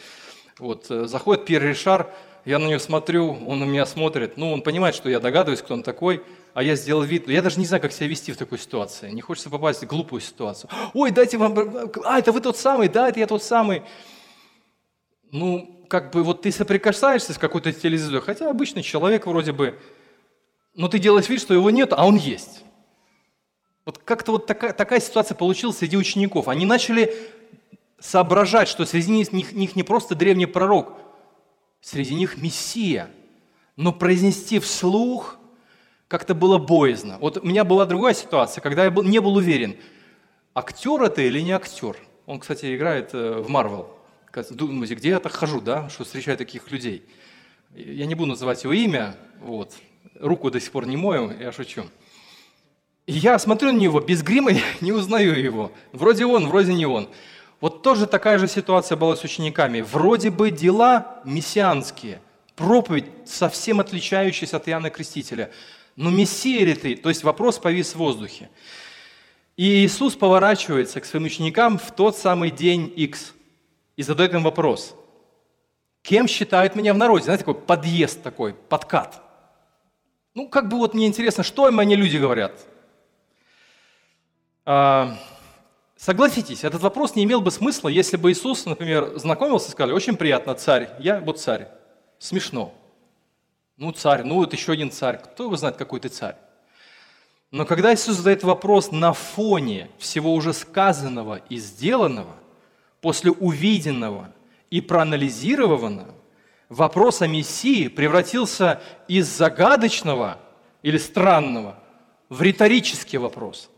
Вот, 0.58 0.90
э, 0.90 1.06
заходит 1.06 1.44
Пьер 1.44 1.62
Ришар, 1.62 2.12
я 2.44 2.58
на 2.58 2.66
него 2.66 2.80
смотрю, 2.80 3.38
он 3.46 3.60
на 3.60 3.64
меня 3.64 3.86
смотрит. 3.86 4.36
Ну, 4.36 4.52
он 4.52 4.62
понимает, 4.62 4.94
что 4.96 5.08
я 5.08 5.20
догадываюсь, 5.20 5.62
кто 5.62 5.74
он 5.74 5.84
такой– 5.84 6.24
а 6.54 6.62
я 6.62 6.74
сделал 6.74 7.02
вид, 7.02 7.28
я 7.28 7.42
даже 7.42 7.58
не 7.58 7.66
знаю, 7.66 7.80
как 7.80 7.92
себя 7.92 8.08
вести 8.08 8.32
в 8.32 8.36
такой 8.36 8.58
ситуации. 8.58 9.10
Не 9.10 9.20
хочется 9.20 9.50
попасть 9.50 9.82
в 9.82 9.86
глупую 9.86 10.20
ситуацию. 10.20 10.70
Ой, 10.94 11.10
дайте 11.10 11.38
вам, 11.38 11.56
а, 12.04 12.18
это 12.18 12.32
вы 12.32 12.40
тот 12.40 12.56
самый, 12.56 12.88
да, 12.88 13.08
это 13.08 13.20
я 13.20 13.26
тот 13.26 13.42
самый. 13.42 13.82
Ну, 15.30 15.84
как 15.88 16.12
бы 16.12 16.22
вот 16.22 16.42
ты 16.42 16.52
соприкасаешься 16.52 17.32
с 17.32 17.38
какой-то 17.38 17.72
телевизором, 17.72 18.22
хотя 18.22 18.50
обычный 18.50 18.82
человек 18.82 19.26
вроде 19.26 19.52
бы, 19.52 19.78
но 20.74 20.88
ты 20.88 20.98
делаешь 20.98 21.28
вид, 21.28 21.40
что 21.40 21.54
его 21.54 21.70
нет, 21.70 21.92
а 21.92 22.06
он 22.06 22.16
есть. 22.16 22.64
Вот 23.84 23.98
как-то 23.98 24.32
вот 24.32 24.46
такая, 24.46 24.72
такая 24.72 25.00
ситуация 25.00 25.34
получилась 25.34 25.78
среди 25.78 25.96
учеников. 25.96 26.48
Они 26.48 26.66
начали 26.66 27.14
соображать, 27.98 28.68
что 28.68 28.86
среди 28.86 29.10
них, 29.10 29.32
них 29.52 29.76
не 29.76 29.82
просто 29.82 30.14
древний 30.14 30.46
пророк, 30.46 30.98
среди 31.80 32.14
них 32.14 32.36
Мессия. 32.36 33.10
Но 33.76 33.92
произнести 33.92 34.58
вслух 34.58 35.39
как-то 36.10 36.34
было 36.34 36.58
боязно. 36.58 37.18
Вот 37.20 37.36
у 37.36 37.46
меня 37.46 37.62
была 37.62 37.86
другая 37.86 38.14
ситуация, 38.14 38.60
когда 38.60 38.82
я 38.82 38.90
был, 38.90 39.04
не 39.04 39.20
был 39.20 39.36
уверен, 39.36 39.76
актер 40.54 41.00
это 41.02 41.22
или 41.22 41.40
не 41.40 41.52
актер. 41.52 41.96
Он, 42.26 42.40
кстати, 42.40 42.74
играет 42.74 43.10
э, 43.12 43.40
в 43.40 43.48
Марвел. 43.48 43.88
Думаете, 44.50 44.96
где 44.96 45.10
я 45.10 45.20
так 45.20 45.30
хожу, 45.30 45.60
да, 45.60 45.88
что 45.88 46.02
встречаю 46.02 46.36
таких 46.36 46.68
людей. 46.72 47.04
Я 47.76 48.06
не 48.06 48.16
буду 48.16 48.30
называть 48.30 48.64
его 48.64 48.72
имя, 48.72 49.14
вот. 49.40 49.74
руку 50.18 50.50
до 50.50 50.58
сих 50.58 50.72
пор 50.72 50.84
не 50.88 50.96
мою, 50.96 51.32
я 51.38 51.52
шучу. 51.52 51.84
И 53.06 53.12
я 53.12 53.38
смотрю 53.38 53.70
на 53.70 53.78
него, 53.78 54.00
без 54.00 54.24
грима 54.24 54.50
не 54.80 54.90
узнаю 54.90 55.40
его. 55.40 55.70
Вроде 55.92 56.26
он, 56.26 56.48
вроде 56.48 56.74
не 56.74 56.86
он. 56.86 57.08
Вот 57.60 57.84
тоже 57.84 58.08
такая 58.08 58.38
же 58.38 58.48
ситуация 58.48 58.96
была 58.96 59.14
с 59.14 59.22
учениками. 59.22 59.80
Вроде 59.80 60.30
бы 60.30 60.50
дела 60.50 61.20
мессианские, 61.24 62.20
проповедь 62.56 63.06
совсем 63.26 63.78
отличающаяся 63.78 64.56
от 64.56 64.68
Иоанна 64.68 64.90
Крестителя– 64.90 65.52
ну, 65.96 66.10
мессия 66.10 66.64
ли 66.64 66.74
ты? 66.74 66.96
То 66.96 67.08
есть 67.08 67.24
вопрос 67.24 67.58
повис 67.58 67.92
в 67.92 67.96
воздухе. 67.96 68.50
И 69.56 69.84
Иисус 69.84 70.16
поворачивается 70.16 71.00
к 71.00 71.04
своим 71.04 71.26
ученикам 71.26 71.78
в 71.78 71.90
тот 71.90 72.16
самый 72.16 72.50
день 72.50 72.92
X 72.96 73.34
и 73.96 74.02
задает 74.02 74.32
им 74.32 74.42
вопрос. 74.42 74.94
Кем 76.02 76.26
считают 76.26 76.76
меня 76.76 76.94
в 76.94 76.96
народе? 76.96 77.24
Знаете, 77.24 77.44
такой 77.44 77.60
подъезд 77.60 78.22
такой, 78.22 78.54
подкат. 78.54 79.22
Ну, 80.34 80.48
как 80.48 80.68
бы 80.68 80.78
вот 80.78 80.94
мне 80.94 81.06
интересно, 81.06 81.44
что 81.44 81.68
им 81.68 81.78
они 81.78 81.96
люди 81.96 82.16
говорят. 82.16 82.52
А, 84.64 85.18
согласитесь, 85.96 86.64
этот 86.64 86.80
вопрос 86.80 87.14
не 87.14 87.24
имел 87.24 87.40
бы 87.40 87.50
смысла, 87.50 87.88
если 87.88 88.16
бы 88.16 88.32
Иисус, 88.32 88.64
например, 88.64 89.18
знакомился 89.18 89.68
и 89.68 89.72
сказал, 89.72 89.94
очень 89.94 90.16
приятно, 90.16 90.54
царь, 90.54 90.88
я 91.00 91.20
вот 91.20 91.40
царь. 91.40 91.68
Смешно. 92.18 92.74
Ну, 93.80 93.92
царь, 93.92 94.24
ну 94.24 94.34
вот 94.34 94.52
еще 94.52 94.72
один 94.72 94.90
царь. 94.90 95.18
Кто 95.18 95.44
его 95.44 95.56
знает, 95.56 95.76
какой 95.76 96.00
ты 96.00 96.10
царь? 96.10 96.36
Но 97.50 97.64
когда 97.64 97.94
Иисус 97.94 98.16
задает 98.16 98.44
вопрос 98.44 98.92
на 98.92 99.14
фоне 99.14 99.88
всего 99.96 100.34
уже 100.34 100.52
сказанного 100.52 101.40
и 101.48 101.56
сделанного, 101.56 102.36
после 103.00 103.30
увиденного 103.30 104.34
и 104.68 104.82
проанализированного, 104.82 106.14
вопрос 106.68 107.22
о 107.22 107.26
Мессии 107.26 107.88
превратился 107.88 108.82
из 109.08 109.26
загадочного 109.28 110.36
или 110.82 110.98
странного 110.98 111.82
в 112.28 112.42
риторический 112.42 113.16
вопрос. 113.16 113.70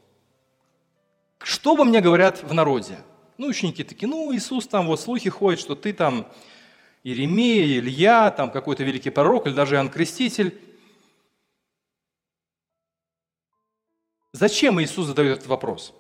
Что 1.38 1.76
бы 1.76 1.85
мне 1.85 2.00
говорят 2.00 2.42
в 2.42 2.52
народе? 2.52 2.99
Ну, 3.38 3.47
ученики 3.47 3.85
такие, 3.85 4.09
ну, 4.09 4.35
Иисус 4.35 4.66
там, 4.66 4.88
вот 4.88 5.00
слухи 5.00 5.30
ходят, 5.30 5.61
что 5.61 5.76
ты 5.76 5.92
там 5.92 6.26
Иеремия, 7.02 7.64
Илья, 7.78 8.30
там 8.30 8.50
какой-то 8.50 8.85
великий 8.85 9.11
пророк 9.11 9.47
или 9.47 9.54
даже 9.54 9.75
Иоанн 9.75 9.90
Креститель. 9.90 10.59
Зачем 14.32 14.80
Иисус 14.80 15.06
задает 15.06 15.38
этот 15.38 15.49
вопрос? 15.49 15.94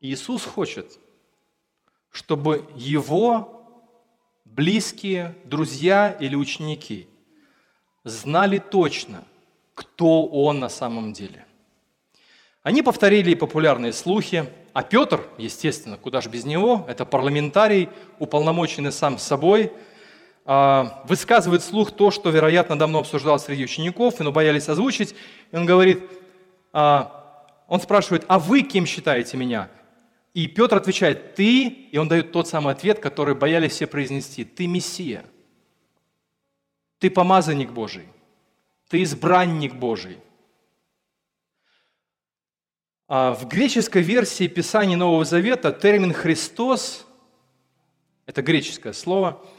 Иисус 0.00 0.44
хочет, 0.44 0.98
чтобы 2.10 2.68
его 2.76 3.56
близкие, 4.44 5.36
друзья 5.44 6.10
или 6.10 6.36
ученики 6.36 7.08
знали 8.04 8.58
точно, 8.58 9.24
кто 9.74 10.26
он 10.26 10.60
на 10.60 10.68
самом 10.68 11.12
деле. 11.12 11.46
Они 12.66 12.82
повторили 12.82 13.32
популярные 13.34 13.92
слухи, 13.92 14.44
а 14.72 14.82
Петр, 14.82 15.24
естественно, 15.38 15.96
куда 15.96 16.20
же 16.20 16.28
без 16.28 16.44
него, 16.44 16.84
это 16.88 17.04
парламентарий, 17.04 17.88
уполномоченный 18.18 18.90
сам 18.90 19.18
собой, 19.18 19.72
а, 20.44 21.00
высказывает 21.06 21.62
слух 21.62 21.92
то, 21.92 22.10
что, 22.10 22.28
вероятно, 22.30 22.76
давно 22.76 22.98
обсуждалось 22.98 23.44
среди 23.44 23.62
учеников, 23.62 24.18
но 24.18 24.32
боялись 24.32 24.68
озвучить. 24.68 25.14
И 25.52 25.56
он 25.56 25.64
говорит, 25.64 26.02
а, 26.72 27.46
он 27.68 27.80
спрашивает, 27.80 28.24
а 28.26 28.40
вы 28.40 28.62
кем 28.62 28.84
считаете 28.84 29.36
меня? 29.36 29.68
И 30.34 30.48
Петр 30.48 30.78
отвечает, 30.78 31.36
ты, 31.36 31.68
и 31.68 31.96
он 31.98 32.08
дает 32.08 32.32
тот 32.32 32.48
самый 32.48 32.72
ответ, 32.72 32.98
который 32.98 33.36
боялись 33.36 33.74
все 33.74 33.86
произнести, 33.86 34.42
ты 34.44 34.66
Мессия, 34.66 35.24
ты 36.98 37.10
помазанник 37.10 37.70
Божий, 37.70 38.08
ты 38.88 39.04
избранник 39.04 39.76
Божий. 39.76 40.18
А 43.08 43.34
в 43.34 43.46
греческой 43.46 44.02
версии 44.02 44.48
Писания 44.48 44.96
Нового 44.96 45.24
Завета 45.24 45.70
термин 45.70 46.12
«Христос»– 46.12 47.06
это 48.26 48.42
греческое 48.42 48.92
слово– 48.92 49.40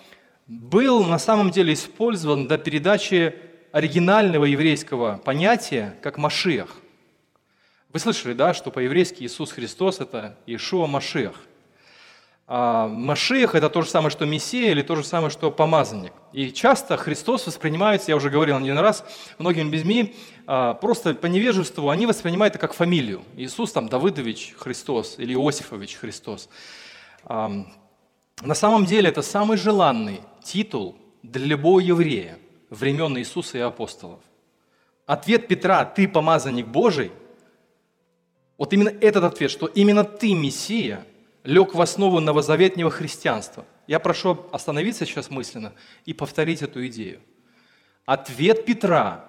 был 0.47 1.03
на 1.03 1.19
самом 1.19 1.51
деле 1.51 1.73
использован 1.73 2.47
для 2.47 2.57
передачи 2.57 3.35
оригинального 3.73 4.45
еврейского 4.45 5.17
понятия 5.23 5.95
как 6.01 6.17
«машиах». 6.17 6.77
Вы 7.91 7.99
слышали, 7.99 8.33
да, 8.33 8.53
что 8.53 8.71
по-еврейски 8.71 9.23
Иисус 9.23 9.51
Христос– 9.51 9.99
это 9.99 10.37
Иешуа 10.45 10.87
Машиах. 10.87 11.35
А 12.49 12.87
Машиах– 12.87 13.55
это 13.55 13.69
то 13.69 13.81
же 13.81 13.89
самое, 13.89 14.09
что 14.09 14.25
Мессия, 14.25 14.71
или 14.71 14.81
то 14.81 14.95
же 14.95 15.03
самое, 15.03 15.29
что 15.29 15.51
помазанник. 15.51 16.13
И 16.31 16.53
часто 16.53 16.95
Христос 16.95 17.45
воспринимается, 17.45 18.09
я 18.09 18.15
уже 18.15 18.29
говорил 18.29 18.55
один 18.55 18.77
раз, 18.77 19.03
многими 19.37 19.69
людьми, 19.69 20.15
а, 20.45 20.73
просто 20.73 21.13
по 21.13 21.25
невежеству, 21.25 21.89
они 21.89 22.05
воспринимают 22.05 22.55
это 22.55 22.61
как 22.61 22.73
фамилию. 22.73 23.21
Иисус 23.35 23.73
там 23.73 23.89
Давыдович 23.89 24.55
Христос 24.57 25.15
или 25.19 25.33
Иосифович 25.33 25.97
Христос. 25.97 26.47
А, 27.25 27.51
на 28.41 28.55
самом 28.55 28.85
деле 28.85 29.09
это 29.09 29.21
самый 29.21 29.57
желанный 29.57 30.21
титул 30.41 30.95
для 31.23 31.45
любого 31.45 31.81
еврея 31.81 32.39
времен 32.69 33.17
Иисуса 33.17 33.57
и 33.57 33.61
апостолов. 33.61 34.21
Ответ 35.05 35.49
Петра 35.49 35.83
«Ты 35.83 36.07
помазанник 36.07 36.67
Божий»– 36.67 37.11
вот 38.57 38.73
именно 38.73 38.89
этот 39.01 39.23
ответ, 39.23 39.51
что 39.51 39.67
именно 39.67 40.03
ты, 40.03 40.33
Мессия, 40.33 41.05
лег 41.47 41.73
в 41.73 41.81
основу 41.81 42.19
новозаветнего 42.19 42.91
христианства. 42.91 43.63
Я 43.87 43.99
прошу 43.99 44.45
остановиться 44.51 45.05
сейчас 45.05 45.29
мысленно 45.29 45.71
и 46.03 46.13
повторить 46.13 46.61
эту 46.61 46.85
идею. 46.87 47.21
Ответ 48.05 48.65
Петра 48.65 49.23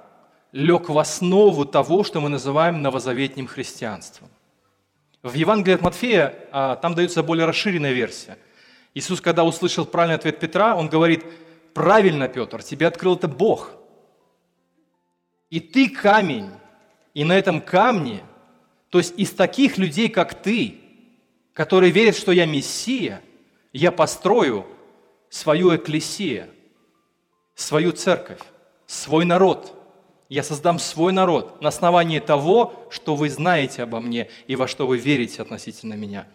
лег 0.50 0.88
в 0.88 0.98
основу 0.98 1.64
того, 1.64 2.02
что 2.02 2.20
мы 2.20 2.28
называем 2.28 2.82
новозаветним 2.82 3.46
христианством. 3.46 4.28
В 5.22 5.32
Евангелии 5.34 5.76
от 5.76 5.82
Матфея 5.82 6.34
а, 6.50 6.75
там 6.75 6.96
дается 6.96 7.22
более 7.22 7.46
расширенная 7.46 7.92
версия. 7.92 8.37
Иисус, 8.94 9.20
когда 9.20 9.44
услышал 9.44 9.87
правильный 9.87 10.16
ответ 10.16 10.40
Петра, 10.40 10.75
он 10.75 10.88
говорит, 10.88 11.25
правильно, 11.72 12.26
Петр, 12.26 12.64
тебе 12.64 12.88
открыл 12.88 13.14
это 13.14 13.28
Бог. 13.28 13.70
И 15.50 15.60
ты 15.60 15.88
камень, 15.88 16.50
и 17.14 17.22
на 17.22 17.38
этом 17.38 17.60
камне 17.60 18.25
то 18.90 18.98
есть 18.98 19.14
из 19.18 19.30
таких 19.32 19.78
людей, 19.78 20.08
как 20.08 20.42
ты, 20.42 20.80
которые 21.58 21.90
верят, 21.90 22.16
что 22.16 22.30
я 22.30 22.46
Мессия, 22.46 23.20
я 23.72 23.90
построю 23.90 24.64
свою 25.28 25.74
экклесию, 25.74 26.46
свою 27.56 27.90
церковь, 27.90 28.38
свой 28.86 29.24
народ. 29.24 29.74
Я 30.28 30.44
создам 30.44 30.78
свой 30.78 31.12
народ 31.12 31.60
на 31.60 31.70
основании 31.70 32.20
того, 32.20 32.86
что 32.90 33.16
вы 33.16 33.28
знаете 33.28 33.82
обо 33.82 33.98
мне 33.98 34.30
и 34.46 34.54
во 34.54 34.68
что 34.68 34.86
вы 34.86 34.98
верите 34.98 35.42
относительно 35.42 35.94
меня. 35.94 36.28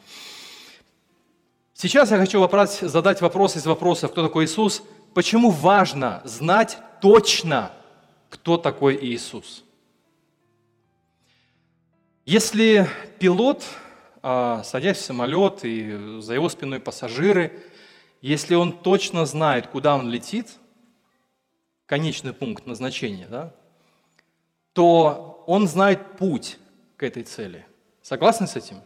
Сейчас 1.74 2.12
я 2.12 2.18
хочу 2.18 2.42
вопрос, 2.42 2.82
задать 2.82 3.22
вопрос 3.22 3.56
из 3.56 3.66
вопросов, 3.66 4.12
кто 4.12 4.24
такой 4.24 4.44
Иисус. 4.44 4.84
Почему 5.14 5.52
важно 5.52 6.22
знать 6.26 6.80
точно, 7.00 7.72
кто 8.30 8.58
такой 8.58 9.00
Иисус? 9.02 9.64
Если 12.26 12.90
пилот, 13.20 13.64
садясь 14.24 14.98
в 14.98 15.02
самолет 15.02 15.66
и 15.66 16.20
за 16.22 16.34
его 16.34 16.48
спиной 16.48 16.80
пассажиры, 16.80 17.62
если 18.22 18.56
он 18.56 18.72
точно 18.72 19.26
знает, 19.26 19.68
куда 19.68 19.96
он 19.96 20.10
летит, 20.10 20.58
конечный 21.86 22.32
пункт 22.32 22.66
назначения, 22.66 23.28
да, 23.28 23.54
то 24.72 25.44
он 25.46 25.68
знает 25.68 26.18
путь 26.18 26.58
к 26.96 27.04
этой 27.04 27.24
цели. 27.24 27.66
Согласны 28.02 28.48
с 28.48 28.56
этим? 28.56 28.78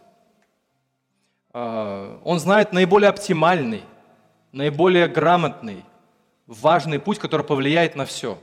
А, 1.54 2.20
он 2.24 2.40
знает 2.40 2.74
наиболее 2.74 3.10
оптимальный, 3.10 3.84
наиболее 4.52 5.08
грамотный, 5.08 5.86
важный 6.48 7.00
путь, 7.00 7.20
который 7.20 7.46
повлияет 7.46 7.96
на 7.96 8.06
все. 8.06 8.40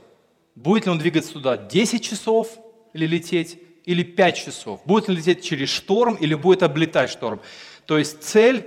Будет 0.55 0.85
ли 0.85 0.91
он 0.91 0.97
двигаться 0.97 1.33
туда 1.33 1.57
10 1.57 2.01
часов 2.01 2.57
или 2.93 3.05
лететь, 3.05 3.59
или 3.85 4.03
5 4.03 4.35
часов? 4.35 4.81
Будет 4.85 5.07
лететь 5.07 5.43
через 5.43 5.69
шторм 5.69 6.15
или 6.15 6.33
будет 6.33 6.63
облетать 6.63 7.09
шторм? 7.09 7.39
То 7.85 7.97
есть 7.97 8.23
цель 8.23 8.65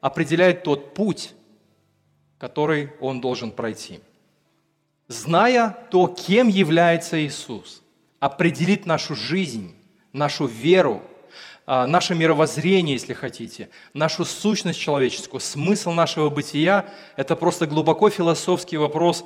определяет 0.00 0.62
тот 0.62 0.94
путь, 0.94 1.32
который 2.38 2.90
он 3.00 3.20
должен 3.20 3.50
пройти. 3.50 4.00
Зная 5.08 5.76
то, 5.90 6.06
кем 6.06 6.48
является 6.48 7.20
Иисус, 7.24 7.82
определит 8.20 8.86
нашу 8.86 9.14
жизнь, 9.14 9.74
нашу 10.12 10.46
веру, 10.46 11.02
а, 11.66 11.86
наше 11.86 12.14
мировоззрение, 12.14 12.94
если 12.94 13.12
хотите, 13.12 13.70
нашу 13.92 14.24
сущность 14.24 14.78
человеческую, 14.78 15.40
смысл 15.40 15.92
нашего 15.92 16.30
бытия– 16.30 16.86
это 17.16 17.34
просто 17.36 17.66
глубоко 17.66 18.10
философский 18.10 18.76
вопрос, 18.76 19.24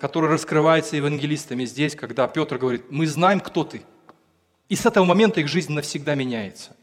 который 0.00 0.30
раскрывается 0.30 0.96
евангелистами 0.96 1.64
здесь, 1.64 1.94
когда 1.94 2.26
Петр 2.28 2.58
говорит, 2.58 2.86
мы 2.90 3.06
знаем, 3.06 3.40
кто 3.40 3.64
ты– 3.64 3.82
и 4.70 4.76
с 4.76 4.86
этого 4.86 5.04
момента 5.04 5.40
их 5.40 5.48
жизнь 5.48 5.72
навсегда 5.72 6.14
меняется. 6.14 6.76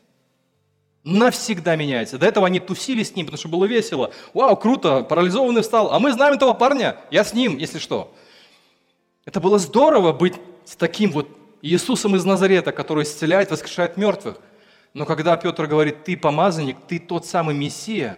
Навсегда 1.06 1.78
меняется. 1.78 2.18
До 2.18 2.26
этого 2.26 2.46
они 2.46 2.60
тусили 2.60 3.02
с 3.02 3.16
ним, 3.16 3.26
потому 3.26 3.40
что 3.40 3.48
было 3.48 3.64
весело. 3.64 4.12
Вау, 4.34 4.58
круто, 4.58 5.04
парализованный 5.04 5.62
встал. 5.62 5.94
А 5.94 6.00
мы 6.00 6.12
знаем 6.12 6.34
этого 6.34 6.54
парня, 6.54 6.98
я 7.12 7.24
с 7.24 7.34
ним, 7.34 7.58
если 7.58 7.80
что. 7.80 8.14
Это 9.24 9.40
было 9.40 9.58
здорово 9.58 10.12
быть 10.12 10.36
с 10.66 10.76
таким 10.76 11.12
вот 11.12 11.30
Иисусом 11.62 12.18
из 12.18 12.26
Назарета, 12.26 12.74
который 12.74 13.06
исцеляет, 13.06 13.52
воскрешает 13.52 13.96
мертвых. 13.96 14.38
Но 14.94 15.06
когда 15.06 15.38
Петр 15.38 15.66
говорит, 15.66 16.04
ты 16.04 16.18
помазанник, 16.18 16.76
ты 16.90 17.00
тот 17.00 17.26
самый 17.26 17.56
Мессия, 17.56 18.18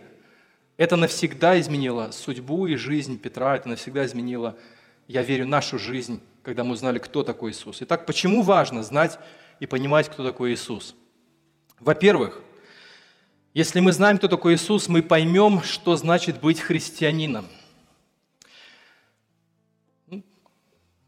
это 0.78 0.96
навсегда 0.96 1.60
изменило 1.60 2.10
судьбу 2.12 2.66
и 2.66 2.76
жизнь 2.76 3.20
Петра, 3.20 3.56
это 3.56 3.70
навсегда 3.70 4.06
изменило, 4.06 4.56
я 5.08 5.22
верю, 5.22 5.46
нашу 5.46 5.78
жизнь, 5.78 6.22
когда 6.42 6.64
мы 6.64 6.72
узнали, 6.72 6.98
кто 6.98 7.22
такой 7.22 7.52
Иисус. 7.52 7.78
Итак, 7.82 8.08
почему 8.08 8.42
важно 8.42 8.82
знать 8.82 9.20
и 9.60 9.66
понимать, 9.66 10.10
кто 10.10 10.24
такой 10.24 10.54
Иисус. 10.54 10.96
Во-первых, 11.80 12.42
если 13.54 13.80
мы 13.80 13.92
знаем, 13.92 14.18
кто 14.18 14.28
такой 14.28 14.56
Иисус, 14.56 14.88
мы 14.88 15.02
поймем, 15.02 15.62
что 15.64 15.96
значит 15.96 16.40
быть 16.40 16.60
христианином. 16.60 17.48
Ну, 20.08 20.24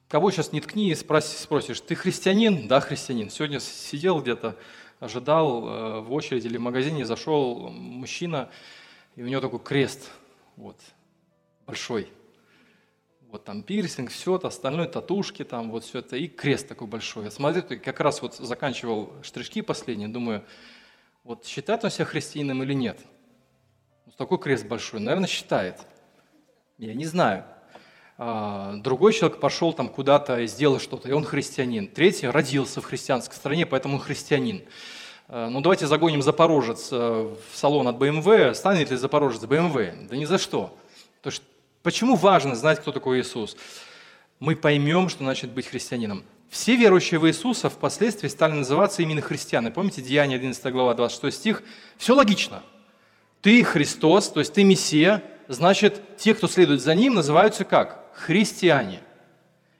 кого 0.07 0.31
сейчас 0.31 0.51
не 0.51 0.61
ткни 0.61 0.89
и 0.89 0.95
спросишь, 0.95 1.81
ты 1.81 1.95
христианин? 1.95 2.67
Да, 2.67 2.79
христианин. 2.79 3.29
Сегодня 3.29 3.59
сидел 3.59 4.21
где-то, 4.21 4.57
ожидал 4.99 5.67
э, 5.67 5.99
в 6.01 6.13
очереди 6.13 6.47
или 6.47 6.57
в 6.57 6.61
магазине, 6.61 7.05
зашел 7.05 7.69
мужчина, 7.69 8.49
и 9.15 9.23
у 9.23 9.27
него 9.27 9.41
такой 9.41 9.59
крест, 9.59 10.09
вот, 10.55 10.77
большой. 11.65 12.07
Вот 13.31 13.45
там 13.45 13.63
пирсинг, 13.63 14.11
все 14.11 14.35
это, 14.35 14.49
остальное, 14.49 14.87
татушки 14.87 15.45
там, 15.45 15.71
вот 15.71 15.85
все 15.85 15.99
это, 15.99 16.17
и 16.17 16.27
крест 16.27 16.67
такой 16.67 16.87
большой. 16.87 17.23
Я 17.23 17.31
смотрю, 17.31 17.63
как 17.63 18.01
раз 18.01 18.21
вот 18.21 18.35
заканчивал 18.35 19.13
штришки 19.23 19.61
последние, 19.61 20.09
думаю, 20.09 20.43
вот 21.23 21.45
считает 21.45 21.81
он 21.85 21.91
себя 21.91 22.03
христианином 22.03 22.61
или 22.63 22.73
нет? 22.73 22.99
Вот 24.05 24.17
такой 24.17 24.37
крест 24.37 24.65
большой, 24.65 24.99
наверное, 24.99 25.29
считает. 25.29 25.77
Я 26.77 26.93
не 26.93 27.05
знаю. 27.05 27.45
А, 28.17 28.73
другой 28.75 29.13
человек 29.13 29.39
пошел 29.39 29.71
там 29.71 29.87
куда-то 29.87 30.41
и 30.41 30.47
сделал 30.47 30.81
что-то, 30.81 31.07
и 31.07 31.13
он 31.13 31.23
христианин. 31.23 31.87
Третий 31.87 32.27
родился 32.27 32.81
в 32.81 32.85
христианской 32.85 33.37
стране, 33.37 33.65
поэтому 33.65 33.95
он 33.95 34.01
христианин. 34.01 34.61
А, 35.29 35.47
ну 35.47 35.61
давайте 35.61 35.87
загоним 35.87 36.21
Запорожец 36.21 36.89
э, 36.91 36.97
в 36.97 37.55
салон 37.55 37.87
от 37.87 37.95
BMW. 37.95 38.53
Станет 38.53 38.91
ли 38.91 38.97
Запорожец 38.97 39.43
BMW? 39.43 40.07
Да 40.09 40.17
ни 40.17 40.25
за 40.25 40.37
что. 40.37 40.77
То 41.21 41.29
есть, 41.29 41.43
почему 41.83 42.15
важно 42.15 42.55
знать, 42.55 42.79
кто 42.79 42.91
такой 42.91 43.21
Иисус? 43.21 43.57
Мы 44.39 44.55
поймем, 44.55 45.09
что 45.09 45.23
значит 45.23 45.51
быть 45.51 45.67
христианином. 45.67 46.23
Все 46.49 46.75
верующие 46.75 47.19
в 47.19 47.27
Иисуса 47.27 47.69
впоследствии 47.69 48.27
стали 48.27 48.51
называться 48.51 49.01
именно 49.01 49.21
христианы. 49.21 49.71
Помните, 49.71 50.01
Деяние 50.01 50.37
11 50.37 50.73
глава, 50.73 50.93
26 50.93 51.37
стих? 51.37 51.63
Все 51.97 52.13
логично. 52.13 52.61
Ты 53.41 53.63
Христос, 53.63 54.29
то 54.29 54.39
есть 54.39 54.53
ты 54.53 54.63
Мессия, 54.63 55.23
значит, 55.47 56.01
те, 56.17 56.35
кто 56.35 56.47
следует 56.47 56.81
за 56.81 56.93
Ним, 56.93 57.13
называются 57.13 57.63
как? 57.63 58.11
Христиане. 58.13 58.99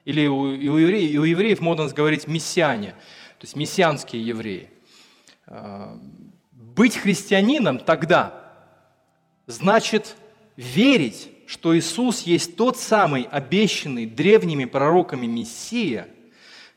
Или 0.05 0.27
у, 0.27 0.39
у, 0.39 0.77
евреев, 0.77 1.20
у 1.20 1.24
евреев 1.24 1.60
модно 1.60 1.88
говорить 1.89 2.27
мессиане, 2.27 2.91
то 3.38 3.46
есть 3.46 3.55
мессианские 3.55 4.25
евреи. 4.25 4.70
А, 5.46 6.00
быть 6.51 6.98
христианином 6.98 7.79
тогда 7.79 8.53
значит 9.46 10.15
верить, 10.55 11.29
что 11.51 11.77
Иисус 11.77 12.22
есть 12.22 12.55
тот 12.55 12.77
самый 12.77 13.24
обещанный 13.24 14.05
древними 14.05 14.65
пророками 14.65 15.25
Мессия– 15.27 16.08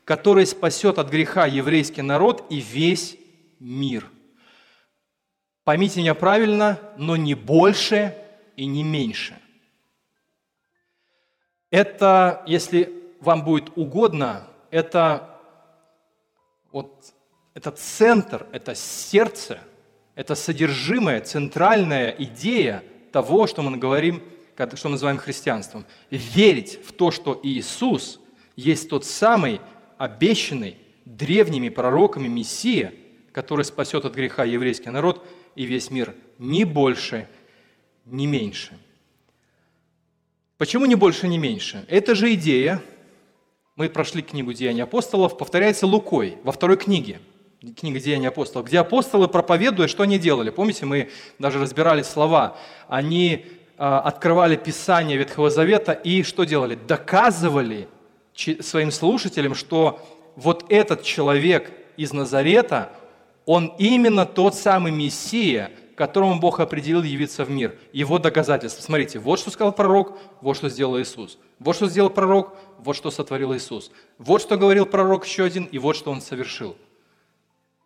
который 0.05 0.45
спасет 0.45 0.99
от 0.99 1.09
греха 1.09 1.47
еврейский 1.47 2.03
народ 2.03 2.45
и 2.49 2.61
весь 2.61 3.17
мир. 3.59 4.09
Поймите 5.63 5.99
меня 5.99 6.13
правильно, 6.13 6.79
но 6.95 7.15
не 7.15 7.33
больше 7.33 8.15
и 8.55 8.67
не 8.67 8.83
меньше. 8.83 9.35
Это, 11.71 12.43
если 12.45 12.93
вам 13.19 13.43
будет 13.43 13.75
угодно, 13.75 14.47
это 14.69 15.39
вот 16.71 17.13
это 17.55 17.71
центр, 17.71 18.45
это 18.51 18.75
сердце, 18.75 19.59
это 20.13 20.35
содержимое, 20.35 21.21
центральная 21.21 22.11
идея 22.11 22.83
того, 23.11 23.47
что 23.47 23.63
мы 23.63 23.77
говорим, 23.77 24.21
что 24.75 24.87
мы 24.87 24.93
называем 24.93 25.17
христианством. 25.17 25.85
Верить 26.09 26.79
в 26.85 26.91
то, 26.93 27.11
что 27.11 27.39
Иисус 27.43 28.19
есть 28.55 28.89
тот 28.89 29.05
самый 29.05 29.61
обещанный 29.97 30.77
древними 31.05 31.69
пророками 31.69 32.27
Мессия, 32.27 32.93
который 33.31 33.65
спасет 33.65 34.05
от 34.05 34.15
греха 34.15 34.43
еврейский 34.43 34.89
народ 34.89 35.25
и 35.55 35.65
весь 35.65 35.91
мир, 35.91 36.15
ни 36.37 36.63
больше, 36.63 37.27
ни 38.05 38.25
меньше. 38.25 38.77
Почему 40.57 40.85
не 40.85 40.95
больше, 40.95 41.27
ни 41.27 41.37
меньше? 41.37 41.85
Эта 41.89 42.15
же 42.15 42.33
идея, 42.33 42.81
мы 43.75 43.89
прошли 43.89 44.21
книгу 44.21 44.53
«Деяния 44.53 44.83
апостолов», 44.83 45.37
повторяется 45.37 45.85
Лукой 45.85 46.37
во 46.43 46.53
второй 46.53 46.77
книге, 46.77 47.19
книга 47.77 47.99
«Деяния 47.99 48.29
апостолов», 48.29 48.67
где 48.67 48.79
апостолы, 48.79 49.27
проповедуя, 49.27 49.89
что 49.89 50.03
они 50.03 50.17
делали? 50.17 50.49
Помните, 50.49 50.85
мы 50.85 51.09
даже 51.39 51.59
разбирали 51.59 52.03
слова. 52.03 52.57
Они 52.87 53.45
открывали 53.77 54.55
Писание 54.55 55.17
Ветхого 55.17 55.49
Завета 55.49 55.91
и 55.91 56.23
что 56.23 56.43
делали? 56.43 56.75
Доказывали 56.75 57.87
своим 58.33 58.91
слушателям, 58.91 59.55
что 59.55 59.99
вот 60.35 60.65
этот 60.69 61.03
человек 61.03 61.71
из 61.97 62.13
Назарета, 62.13 62.91
он 63.45 63.73
именно 63.77 64.25
тот 64.25 64.55
самый 64.55 64.91
Мессия, 64.91 65.71
которому 65.95 66.39
Бог 66.39 66.59
определил 66.59 67.03
явиться 67.03 67.45
в 67.45 67.49
мир. 67.49 67.77
Его 67.93 68.19
доказательства. 68.19 68.81
Смотрите, 68.81 69.19
вот 69.19 69.39
что 69.39 69.49
сказал 69.49 69.71
пророк, 69.71 70.17
вот 70.41 70.57
что 70.57 70.67
сделал 70.69 70.99
Иисус. 70.99 71.37
Вот 71.59 71.75
что 71.75 71.87
сделал 71.87 72.09
пророк, 72.09 72.55
вот 72.79 72.95
что 72.95 73.11
сотворил 73.11 73.55
Иисус. 73.55 73.91
Вот 74.17 74.41
что 74.41 74.57
говорил 74.57 74.85
пророк 74.85 75.25
еще 75.25 75.45
один, 75.45 75.63
и 75.65 75.77
вот 75.77 75.95
что 75.95 76.11
он 76.11 76.21
совершил. 76.21 76.75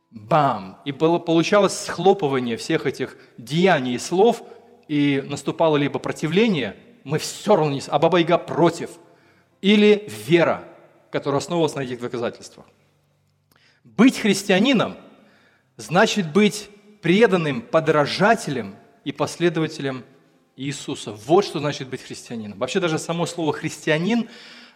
Бам! 0.09 0.79
И 0.85 0.91
было, 0.91 1.19
получалось 1.19 1.85
схлопывание 1.85 2.57
всех 2.57 2.87
этих 2.87 3.15
деяний 3.37 3.93
и 3.93 3.99
слов, 3.99 4.41
и 4.89 5.23
наступало 5.25 5.77
либо 5.77 5.99
противление, 5.99 6.75
мы 7.05 7.17
все 7.17 7.55
равно 7.55 7.71
не... 7.71 7.81
А 7.87 7.97
Баба 7.97 8.17
Яга 8.17 8.37
против– 8.37 8.89
или 9.61 10.07
вера, 10.07 10.63
которая 11.11 11.39
основывалась 11.39 11.75
на 11.75 11.81
этих 11.81 11.99
доказательствах. 11.99 12.65
Быть 13.83 14.19
христианином 14.19 14.95
значит 15.77 16.31
быть 16.31 16.69
преданным 17.01 17.61
подражателем 17.61 18.75
и 19.03 19.11
последователем 19.11 20.03
Иисуса. 20.55 21.11
Вот 21.11 21.45
что 21.45 21.59
значит 21.59 21.87
быть 21.87 22.01
христианином. 22.03 22.59
Вообще 22.59 22.79
даже 22.79 22.99
само 22.99 23.25
слово 23.25 23.53
«христианин» 23.53 24.29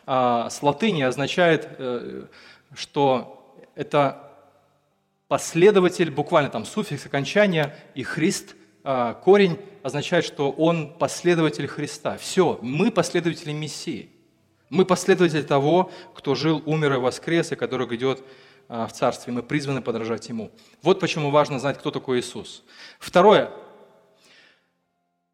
а, 0.05 0.49
с 0.49 0.63
латыни 0.63 1.01
означает, 1.01 1.67
э, 1.77 2.27
что 2.73 3.53
это 3.75 4.31
последователь, 5.27 6.09
буквально 6.09 6.49
там 6.49 6.65
суффикс 6.65 7.05
окончания, 7.05 7.75
и 7.95 8.03
«христ» 8.03 8.55
корень 8.83 9.57
означает, 9.81 10.25
что 10.25 10.51
он 10.51 10.93
последователь 10.93 11.67
Христа. 11.67 12.17
Все, 12.17 12.59
мы 12.61 12.91
последователи 12.91 13.51
Мессии. 13.51 14.09
Мы 14.69 14.85
последователи 14.85 15.41
того, 15.41 15.91
кто 16.15 16.35
жил, 16.35 16.61
умер 16.65 16.93
и 16.93 16.97
воскрес, 16.97 17.51
и 17.51 17.55
который 17.55 17.87
идет 17.95 18.23
а, 18.67 18.87
в 18.87 18.93
Царстве. 18.93 19.31
Мы 19.31 19.43
призваны 19.43 19.81
подражать 19.81 20.27
Ему. 20.29 20.51
Вот 20.81 20.99
почему 20.99 21.29
важно 21.29 21.59
знать, 21.59 21.77
кто 21.77 21.91
такой 21.91 22.19
Иисус. 22.19 22.63
Второе. 22.99 23.51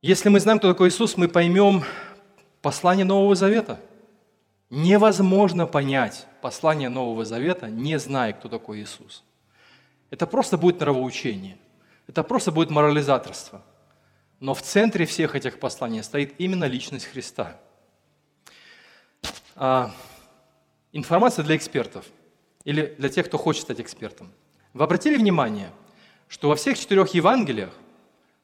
Если 0.02 0.30
мы 0.30 0.40
знаем, 0.40 0.60
кто 0.60 0.68
такой 0.68 0.90
Иисус, 0.90 1.16
мы 1.16 1.28
поймем 1.28 1.84
послание 2.62 3.06
Нового 3.06 3.36
Завета. 3.36 3.80
Невозможно 4.70 5.66
понять 5.66 6.28
послание 6.42 6.90
Нового 6.90 7.26
Завета, 7.26 7.70
не 7.70 7.98
зная, 7.98 8.34
кто 8.34 8.50
такой 8.50 8.82
Иисус. 8.82 9.24
Это 10.10 10.28
просто 10.28 10.58
будет 10.58 10.80
нравоучение. 10.80 11.58
Это 12.10 12.24
просто 12.24 12.52
будет 12.52 12.70
морализаторство. 12.70 13.62
Но 14.42 14.54
в 14.54 14.62
центре 14.62 15.06
всех 15.06 15.36
этих 15.36 15.60
посланий 15.60 16.04
стоит 16.04 16.36
именно 16.40 16.66
личность 16.66 17.06
Христа– 17.06 17.58
а, 19.62 19.94
информация 20.94 21.44
для 21.44 21.58
экспертов 21.58 22.06
или 22.64 22.96
для 22.98 23.10
тех, 23.10 23.26
кто 23.26 23.38
хочет 23.38 23.64
стать 23.64 23.82
экспертом. 23.82 24.32
Вы 24.74 24.86
обратили 24.86 25.18
внимание, 25.18 25.70
что 26.30 26.48
во 26.48 26.56
всех 26.56 26.80
четырех 26.80 27.14
Евангелиях, 27.14 27.74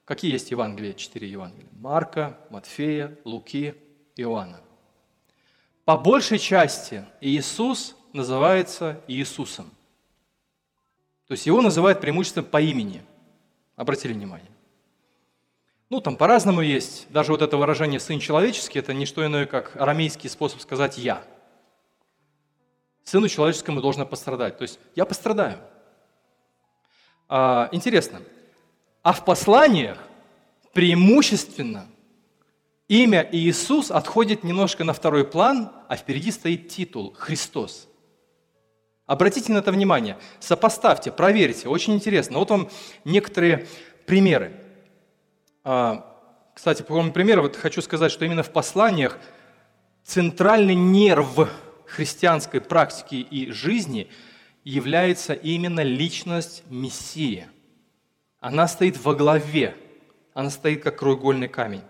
какие 0.04 0.34
есть 0.34 0.52
Евангелия, 0.52 0.92
четыре 0.92 1.30
Евангелия? 1.30 1.70
Марка, 1.72 2.38
Матфея, 2.50 3.18
Луки, 3.24 3.76
Иоанна. 4.18 4.60
По 5.86 5.96
большей 5.96 6.38
части 6.38 7.06
Иисус 7.22 7.96
называется 8.12 9.02
Иисусом. 9.08 9.72
То 11.28 11.32
есть 11.32 11.46
его 11.46 11.62
называют 11.62 12.02
преимущественно 12.02 12.44
по 12.44 12.60
имени. 12.60 13.06
Обратили 13.76 14.14
внимание. 14.14 14.50
Ну, 15.90 16.02
там 16.02 16.16
по-разному 16.16 16.62
есть. 16.62 17.08
Даже 17.12 17.32
вот 17.32 17.42
это 17.42 17.58
выражение 17.58 18.00
«сын 18.00 18.20
человеческий»– 18.20 18.80
это 18.80 18.94
не 18.94 19.06
что 19.06 19.26
иное, 19.26 19.46
как 19.46 19.76
арамейский 19.76 20.30
способ 20.30 20.62
сказать 20.62 20.98
«я». 20.98 21.24
Сыну 23.04 23.28
человеческому 23.28 23.82
должно 23.82 24.06
пострадать. 24.06 24.58
То 24.58 24.64
есть 24.64 24.80
я 24.96 25.06
пострадаю. 25.06 25.60
А, 27.28 27.70
интересно. 27.72 28.22
А 29.04 29.14
в 29.14 29.24
посланиях 29.24 30.00
преимущественно 30.74 31.88
имя 32.88 33.28
Иисус 33.32 33.92
отходит 33.92 34.44
немножко 34.44 34.84
на 34.84 34.94
второй 34.94 35.26
план, 35.26 35.72
а 35.88 35.96
впереди 35.96 36.32
стоит 36.32 36.70
титул 36.70 37.14
«Христос». 37.16 37.88
Обратите 39.06 39.52
на 39.52 39.60
это 39.60 39.72
внимание, 39.72 40.18
сопоставьте, 40.40 41.12
проверьте, 41.12 41.70
очень 41.70 41.94
интересно. 41.94 42.40
Вот 42.40 42.50
вам 42.50 42.70
некоторые 43.04 43.68
примеры. 44.08 44.60
А, 45.64 46.52
кстати, 46.56 46.82
по 46.82 46.94
моему 46.96 47.12
примеру, 47.12 47.44
вот 47.44 47.56
хочу 47.56 47.82
сказать, 47.82 48.12
что 48.12 48.26
именно 48.26 48.42
в 48.42 48.52
посланиях 48.52 49.20
центральный 50.04 50.76
нерв 50.76 51.50
христианской 51.86 52.62
практики 52.62 53.16
и 53.16 53.52
жизни 53.52 54.10
является 54.64 55.34
именно 55.34 55.82
личность 55.82 56.64
Мессии. 56.70 57.48
Она 58.40 58.68
стоит 58.68 59.04
во 59.04 59.14
главе. 59.14 59.76
Она 60.34 60.50
стоит 60.50 60.84
как 60.84 61.00
краеугольный 61.00 61.48
камень. 61.48 61.82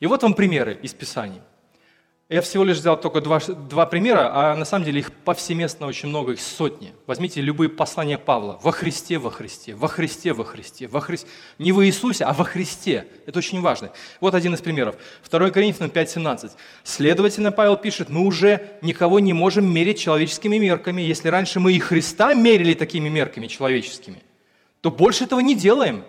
И 0.00 0.06
вот 0.06 0.22
вам 0.22 0.34
примеры 0.34 0.78
из 0.82 0.94
Писаний. 0.94 1.40
Я 2.30 2.42
всего 2.42 2.62
лишь 2.62 2.76
взял 2.76 3.00
только 3.00 3.22
два, 3.22 3.40
два 3.70 3.86
примера, 3.86 4.30
а 4.34 4.54
на 4.54 4.66
самом 4.66 4.84
деле 4.84 5.00
их 5.00 5.10
повсеместно 5.12 5.86
очень 5.86 6.10
много, 6.10 6.32
их 6.32 6.42
сотни. 6.42 6.92
Возьмите 7.06 7.40
любые 7.40 7.70
послания 7.70 8.18
Павла. 8.18 8.60
Во 8.62 8.70
Христе, 8.70 9.16
во 9.16 9.30
Христе, 9.30 9.74
во 9.74 9.88
Христе, 9.88 10.34
во 10.34 10.44
Христе, 10.44 10.88
во 10.88 11.00
Христе. 11.00 11.26
Не 11.58 11.72
во 11.72 11.86
Иисусе, 11.86 12.24
а 12.24 12.34
во 12.34 12.44
Христе. 12.44 13.06
Это 13.24 13.38
очень 13.38 13.62
важно. 13.62 13.92
Вот 14.20 14.34
один 14.34 14.52
из 14.52 14.60
примеров. 14.60 14.96
2 15.30 15.50
Коринфянам 15.50 15.90
5.17. 15.90 16.50
Следовательно, 16.84 17.50
Павел 17.50 17.78
пишет, 17.78 18.10
мы 18.10 18.26
уже 18.26 18.74
никого 18.82 19.20
не 19.20 19.32
можем 19.32 19.64
мерить 19.64 19.98
человеческими 19.98 20.58
мерками. 20.58 21.00
Если 21.00 21.28
раньше 21.28 21.60
мы 21.60 21.72
и 21.72 21.78
Христа 21.78 22.34
мерили 22.34 22.74
такими 22.74 23.08
мерками 23.08 23.46
человеческими, 23.46 24.22
то 24.82 24.90
больше 24.90 25.24
этого 25.24 25.40
не 25.40 25.54
делаем. 25.54 26.04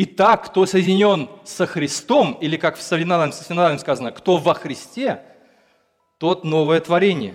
Итак, 0.00 0.46
кто 0.46 0.64
соединен 0.64 1.28
со 1.42 1.66
Христом, 1.66 2.38
или 2.40 2.56
как 2.56 2.76
в 2.76 2.82
Савиналем 2.82 3.32
сказано, 3.32 4.12
кто 4.12 4.36
во 4.36 4.54
Христе, 4.54 5.24
тот 6.18 6.44
новое 6.44 6.78
творение. 6.78 7.34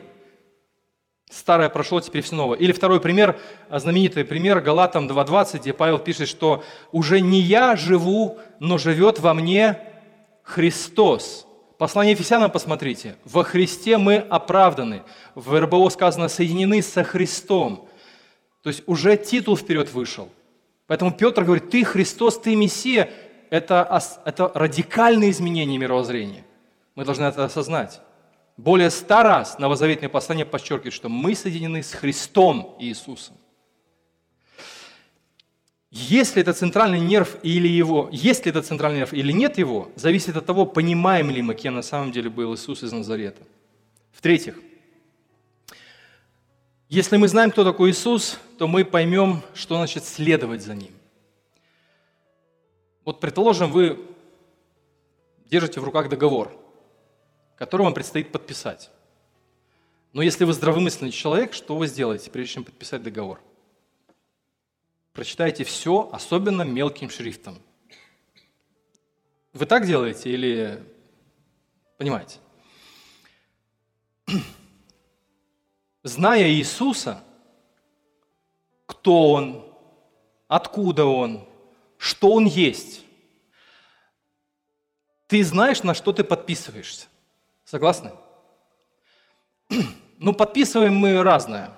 Старое 1.29 1.67
прошло, 1.67 1.99
теперь 1.99 2.21
все 2.21 2.35
новое. 2.35 2.57
Или 2.57 2.71
второй 2.71 3.01
пример, 3.01 3.37
знаменитый 3.69 4.23
пример 4.23 4.61
Галатам 4.61 5.09
2.20, 5.09 5.59
где 5.59 5.73
Павел 5.73 5.99
пишет, 5.99 6.29
что 6.29 6.63
«уже 6.93 7.19
не 7.19 7.41
я 7.41 7.75
живу, 7.75 8.39
но 8.61 8.77
живет 8.77 9.19
во 9.19 9.33
мне 9.33 9.77
Христос». 10.43 11.45
Послание 11.77 12.13
Ефесянам 12.13 12.49
посмотрите. 12.49 13.17
«Во 13.25 13.43
Христе 13.43 13.97
мы 13.97 14.15
оправданы». 14.15 15.03
В 15.35 15.59
РБО 15.59 15.89
сказано 15.89 16.29
«соединены 16.29 16.81
со 16.81 17.03
Христом». 17.03 17.89
То 18.61 18.69
есть 18.69 18.83
уже 18.85 19.17
титул 19.17 19.57
вперед 19.57 19.91
вышел– 19.91 20.29
Поэтому 20.87 21.11
Петр 21.11 21.43
говорит, 21.43 21.69
ты 21.69 21.83
Христос, 21.83 22.39
ты 22.39 22.55
Мессия. 22.55 23.09
Это, 23.49 24.01
это 24.25 24.51
радикальное 24.53 25.29
изменение 25.29 25.77
мировоззрения. 25.77 26.43
Мы 26.95 27.05
должны 27.05 27.25
это 27.25 27.45
осознать. 27.45 28.01
Более 28.57 28.89
ста 28.89 29.23
раз 29.23 29.57
новозаветное 29.57 30.09
послание 30.09 30.45
подчеркивает, 30.45 30.93
что 30.93 31.09
мы 31.09 31.35
соединены 31.35 31.81
с 31.81 31.93
Христом 31.93 32.75
Иисусом. 32.79 33.35
Если 35.89 36.41
это 36.41 36.53
центральный 36.53 36.99
нерв 36.99 37.37
или 37.43 37.67
его, 37.67 38.09
есть 38.11 38.45
ли 38.45 38.49
это 38.49 38.63
центральный 38.63 38.99
нерв 38.99 39.13
или 39.13 39.31
нет 39.31 39.59
его, 39.59 39.91
зависит 39.95 40.35
от 40.35 40.45
того, 40.45 40.65
понимаем 40.65 41.29
ли 41.29 41.43
мы, 41.43 41.53
кем 41.53 41.75
на 41.75 41.83
самом 41.83 42.11
деле 42.11 42.31
был 42.31 42.55
Иисус 42.55 42.81
из 42.81 42.91
Назарета. 42.91 43.43
В-третьих, 44.11 44.55
если 46.89 47.17
мы 47.17 47.27
знаем, 47.27 47.51
кто 47.51 47.63
такой 47.63 47.91
Иисус, 47.91 48.39
то 48.63 48.67
мы 48.69 48.85
поймем, 48.85 49.41
что 49.53 49.75
значит 49.75 50.05
следовать 50.05 50.61
за 50.61 50.73
Ним. 50.73 50.93
Вот, 53.03 53.19
предположим, 53.19 53.69
вы 53.69 53.99
держите 55.47 55.81
в 55.81 55.83
руках 55.83 56.07
договор, 56.07 56.49
который 57.57 57.81
вам 57.81 57.93
предстоит 57.93 58.31
подписать. 58.31 58.89
Но 60.13 60.21
если 60.21 60.45
вы 60.45 60.53
здравомысленный 60.53 61.11
человек, 61.11 61.51
что 61.51 61.75
вы 61.75 61.87
сделаете, 61.87 62.31
прежде 62.31 62.53
чем 62.53 62.63
подписать 62.63 63.03
договор? 63.03 63.41
Прочитайте 65.11 65.65
все, 65.65 66.09
особенно 66.13 66.61
мелким 66.61 67.09
шрифтом. 67.09 67.61
Вы 69.51 69.65
так 69.65 69.85
делаете 69.85 70.29
или 70.29 70.81
понимаете? 71.97 72.39
зная 76.03 76.49
Иисуса, 76.49 77.21
кто 78.93 79.31
Он, 79.31 79.65
откуда 80.47 81.05
Он, 81.05 81.45
что 81.97 82.31
Он 82.31 82.45
есть, 82.45 83.01
ты 85.27 85.43
знаешь, 85.43 85.81
на 85.83 85.93
что 85.95 86.13
ты 86.13 86.23
подписываешься. 86.23 87.07
Согласны? 87.65 88.11
Ну, 90.19 90.33
подписываем 90.33 90.95
мы 90.95 91.23
разное. 91.23 91.71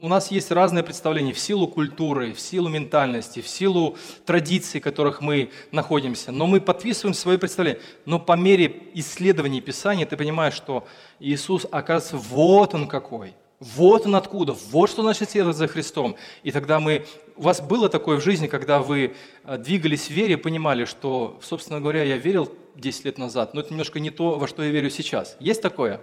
У 0.00 0.06
нас 0.08 0.30
есть 0.30 0.50
разные 0.50 0.84
представления 0.84 1.32
в 1.32 1.38
силу 1.38 1.66
культуры, 1.66 2.32
в 2.32 2.38
силу 2.38 2.68
ментальности, 2.68 3.40
в 3.40 3.48
силу 3.48 3.96
традиций, 4.26 4.80
в 4.80 4.84
которых 4.84 5.22
мы 5.22 5.50
находимся. 5.72 6.30
Но 6.30 6.46
мы 6.46 6.60
подписываем 6.60 7.14
свои 7.14 7.38
представления. 7.38 7.80
Но 8.04 8.20
по 8.20 8.36
мере 8.36 8.90
исследований 8.94 9.60
Писания 9.60 10.04
ты 10.04 10.16
понимаешь, 10.16 10.54
что 10.54 10.86
Иисус, 11.18 11.66
оказывается, 11.70 12.18
вот 12.18 12.74
Он 12.74 12.86
какой. 12.86 13.34
Вот 13.60 14.06
он 14.06 14.14
откуда, 14.14 14.52
вот 14.52 14.88
что 14.88 15.02
значит 15.02 15.30
следовать 15.30 15.56
за 15.56 15.66
Христом. 15.66 16.14
И 16.44 16.52
тогда 16.52 16.78
мы... 16.78 17.04
У 17.36 17.42
вас 17.42 17.60
было 17.60 17.88
такое 17.88 18.18
в 18.18 18.22
жизни, 18.22 18.46
когда 18.46 18.80
вы 18.80 19.14
э, 19.44 19.58
двигались 19.58 20.06
в 20.06 20.10
вере, 20.10 20.38
понимали, 20.38 20.84
что, 20.84 21.38
собственно 21.42 21.80
говоря, 21.80 22.04
я 22.04 22.18
верил 22.18 22.52
10 22.76 23.04
лет 23.04 23.18
назад, 23.18 23.54
но 23.54 23.60
это 23.60 23.70
немножко 23.70 23.98
не 23.98 24.10
то, 24.10 24.38
во 24.38 24.46
что 24.46 24.62
я 24.62 24.70
верю 24.70 24.90
сейчас. 24.90 25.36
Есть 25.40 25.60
такое? 25.60 26.00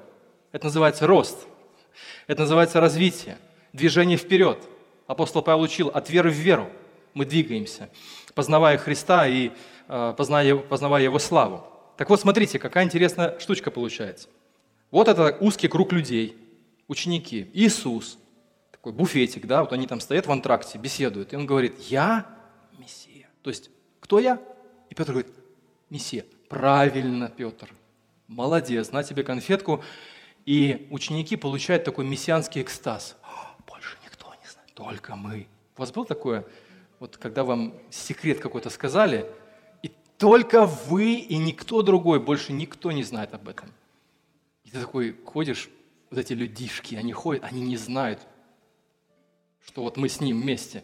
Это 0.51 0.65
называется 0.65 1.07
рост. 1.07 1.47
Это 2.27 2.41
называется 2.41 2.81
развитие, 2.81 3.37
движение 3.71 4.17
вперед. 4.17 4.57
Апостол 5.07 5.41
Павел 5.41 5.61
учил 5.61 5.87
от 5.87 6.09
веры 6.09 6.31
в 6.31 6.35
веру. 6.35 6.69
Мы 7.13 7.23
двигаемся, 7.23 7.89
познавая 8.33 8.77
Христа 8.77 9.27
и 9.27 9.51
э, 9.87 10.13
познавая, 10.17 10.57
познавая 10.57 11.03
Его 11.03 11.19
славу. 11.19 11.65
Так 11.95 12.09
вот, 12.09 12.19
смотрите, 12.19 12.59
какая 12.59 12.83
интересная 12.83 13.39
штучка 13.39 13.71
получается. 13.71 14.27
Вот 14.91 15.07
это 15.07 15.37
узкий 15.39 15.69
круг 15.69 15.93
людей– 15.93 16.35
ученики, 16.87 17.49
Иисус, 17.53 18.17
такой 18.71 18.93
буфетик, 18.93 19.45
да, 19.45 19.61
вот 19.61 19.73
они 19.73 19.87
там 19.87 19.99
стоят 19.99 20.27
в 20.27 20.31
антракте, 20.31 20.77
беседуют, 20.77 21.33
и 21.33 21.35
он 21.35 21.45
говорит, 21.45 21.79
я 21.79 22.27
Мессия. 22.77 23.29
То 23.41 23.49
есть, 23.49 23.69
кто 23.99 24.19
я? 24.19 24.41
И 24.89 24.95
Петр 24.95 25.11
говорит, 25.11 25.33
Мессия. 25.89 26.25
Правильно, 26.49 27.29
Петр. 27.29 27.73
Молодец, 28.27 28.91
на 28.91 29.03
тебе 29.03 29.23
конфетку. 29.23 29.83
И 30.45 30.87
ученики 30.91 31.35
получают 31.35 31.83
такой 31.83 32.05
мессианский 32.05 32.61
экстаз. 32.61 33.17
Больше 33.67 33.97
никто 34.03 34.27
не 34.41 34.47
знает, 34.47 34.73
только 34.73 35.15
мы. 35.15 35.47
У 35.75 35.79
вас 35.79 35.91
было 35.91 36.05
такое, 36.05 36.45
вот 36.99 37.17
когда 37.17 37.43
вам 37.43 37.73
секрет 37.89 38.39
какой-то 38.39 38.69
сказали, 38.69 39.25
и 39.81 39.91
только 40.17 40.65
вы 40.65 41.15
и 41.15 41.37
никто 41.37 41.81
другой, 41.81 42.19
больше 42.19 42.53
никто 42.53 42.91
не 42.91 43.03
знает 43.03 43.33
об 43.33 43.47
этом. 43.49 43.71
И 44.63 44.69
ты 44.69 44.79
такой 44.79 45.15
ходишь, 45.25 45.69
вот 46.09 46.19
эти 46.19 46.33
людишки, 46.33 46.95
они 46.95 47.13
ходят, 47.13 47.43
они 47.43 47.61
не 47.61 47.77
знают, 47.77 48.19
что 49.65 49.83
вот 49.83 49.97
мы 49.97 50.09
с 50.09 50.21
ним 50.21 50.41
вместе. 50.41 50.83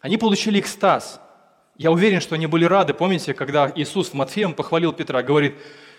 Они 0.00 0.16
получили 0.16 0.58
экстаз. 0.60 1.20
Я 1.76 1.90
уверен, 1.92 2.20
что 2.20 2.34
они 2.34 2.46
были 2.46 2.64
рады. 2.64 2.94
Помните, 2.94 3.34
когда 3.34 3.70
Иисус 3.74 4.12
Матфеем 4.12 4.54
похвалил 4.54 4.92
Петра, 4.92 5.22
говорит, 5.22 5.56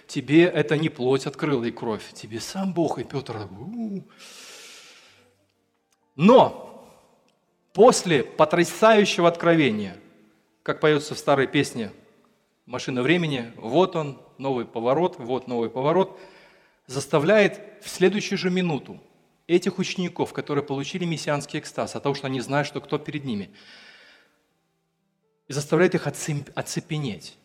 тебе 0.08 0.43
это 0.43 0.78
не 0.78 0.89
плоть 0.89 1.26
открыла 1.26 1.63
и 1.63 1.72
кровь, 1.72 2.13
тебе 2.13 2.39
сам 2.39 2.74
Бог. 2.74 3.00
И 3.00 3.04
Петр, 3.04 3.48
У-у-у. 3.50 4.04
но 6.15 6.89
после 7.74 8.24
потрясающего 8.24 9.28
откровения, 9.28 9.98
как 10.63 10.80
поется 10.80 11.15
в 11.15 11.19
старой 11.19 11.48
песне 11.48 11.91
«Машина 12.65 13.02
времени», 13.02 13.52
вот 13.58 13.96
он, 13.96 14.22
новый 14.38 14.65
поворот, 14.65 15.17
вот 15.17 15.48
новый 15.48 15.69
поворот– 15.69 16.19
заставляет 16.88 17.62
в 17.82 17.89
следующую 17.89 18.38
же 18.38 18.50
минуту 18.50 19.02
этих 19.48 19.80
учеников, 19.80 20.34
которые 20.34 20.63
получили 20.63 21.06
мессианский 21.06 21.60
экстаз, 21.60 21.96
от 21.96 22.04
того, 22.04 22.15
что 22.15 22.28
они 22.28 22.41
знают, 22.41 22.67
что 22.67 22.82
кто 22.82 22.98
перед 22.98 23.26
ними, 23.26 23.52
и 25.48 25.54
заставляет 25.54 25.96
их 25.96 26.08
оцепенеть. 26.08 27.38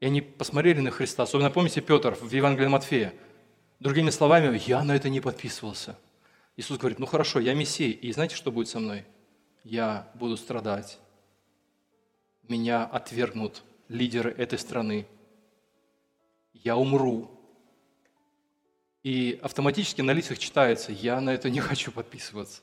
И 0.00 0.06
они 0.06 0.22
посмотрели 0.22 0.80
на 0.80 0.90
Христа. 0.90 1.24
Особенно 1.24 1.50
помните 1.50 1.82
Петр 1.82 2.14
в 2.14 2.32
Евангелии 2.32 2.68
Матфея. 2.68 3.12
Другими 3.80 4.10
словами, 4.10 4.60
я 4.66 4.82
на 4.82 4.96
это 4.96 5.10
не 5.10 5.20
подписывался. 5.20 5.98
Иисус 6.56 6.78
говорит, 6.78 6.98
ну 6.98 7.06
хорошо, 7.06 7.38
я 7.38 7.54
Мессия, 7.54 7.90
и 7.90 8.12
знаете, 8.12 8.34
что 8.34 8.50
будет 8.50 8.68
со 8.68 8.80
мной? 8.80 9.04
Я 9.62 10.10
буду 10.14 10.36
страдать. 10.36 10.98
Меня 12.48 12.84
отвергнут 12.84 13.62
лидеры 13.88 14.30
этой 14.32 14.58
страны. 14.58 15.06
Я 16.54 16.76
умру. 16.76 17.39
И 19.02 19.38
автоматически 19.42 20.02
на 20.02 20.12
лицах 20.12 20.38
читается, 20.38 20.92
я 20.92 21.20
на 21.20 21.30
это 21.30 21.48
не 21.48 21.60
хочу 21.60 21.90
подписываться. 21.90 22.62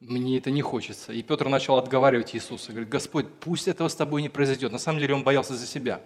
Мне 0.00 0.38
это 0.38 0.50
не 0.50 0.62
хочется. 0.62 1.12
И 1.12 1.22
Петр 1.22 1.48
начал 1.48 1.76
отговаривать 1.76 2.34
Иисуса. 2.34 2.72
Говорит, 2.72 2.88
Господь, 2.88 3.26
пусть 3.40 3.68
этого 3.68 3.88
с 3.88 3.94
тобой 3.94 4.22
не 4.22 4.28
произойдет. 4.28 4.72
На 4.72 4.78
самом 4.78 4.98
деле 4.98 5.14
он 5.14 5.22
боялся 5.22 5.56
за 5.56 5.66
себя. 5.66 6.02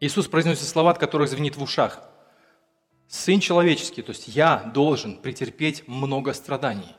Иисус 0.00 0.26
произносит 0.26 0.64
слова, 0.64 0.90
от 0.90 0.98
которых 0.98 1.30
звенит 1.30 1.56
в 1.56 1.62
ушах. 1.62 2.02
Сын 3.08 3.38
человеческий, 3.40 4.02
то 4.02 4.10
есть 4.10 4.28
я 4.28 4.56
должен 4.74 5.16
претерпеть 5.18 5.86
много 5.86 6.32
страданий. 6.34 6.96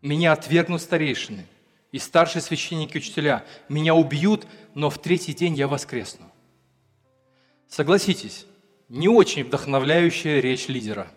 Меня 0.00 0.32
отвергнут 0.32 0.80
старейшины 0.80 1.46
и 1.92 1.98
старшие 1.98 2.42
священники 2.42 2.94
и 2.94 2.98
учителя. 2.98 3.44
Меня 3.68 3.94
убьют, 3.94 4.46
но 4.74 4.88
в 4.88 4.98
третий 4.98 5.34
день 5.34 5.54
я 5.54 5.68
воскресну. 5.68 6.32
Согласитесь, 7.68 8.46
не 8.88 9.08
очень 9.08 9.44
вдохновляющая 9.44 10.40
речь 10.40 10.68
лидера. 10.68 11.08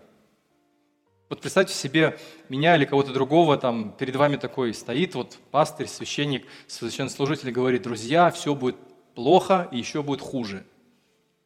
Вот 1.30 1.40
представьте 1.40 1.74
себе 1.74 2.20
меня 2.50 2.76
или 2.76 2.84
кого-то 2.84 3.14
другого, 3.14 3.56
там 3.58 3.94
перед 3.94 4.18
вами 4.18 4.36
такой 4.36 4.74
стоит 4.74 5.16
вот 5.16 5.40
пастырь, 5.50 5.88
священник, 5.88 6.46
священнослужитель 6.68 7.52
говорит, 7.52 7.84
друзья, 7.84 8.30
все 8.32 8.54
будет 8.54 8.76
плохо 9.16 9.70
и 9.72 9.78
еще 9.78 10.04
будет 10.04 10.20
хуже. 10.20 10.66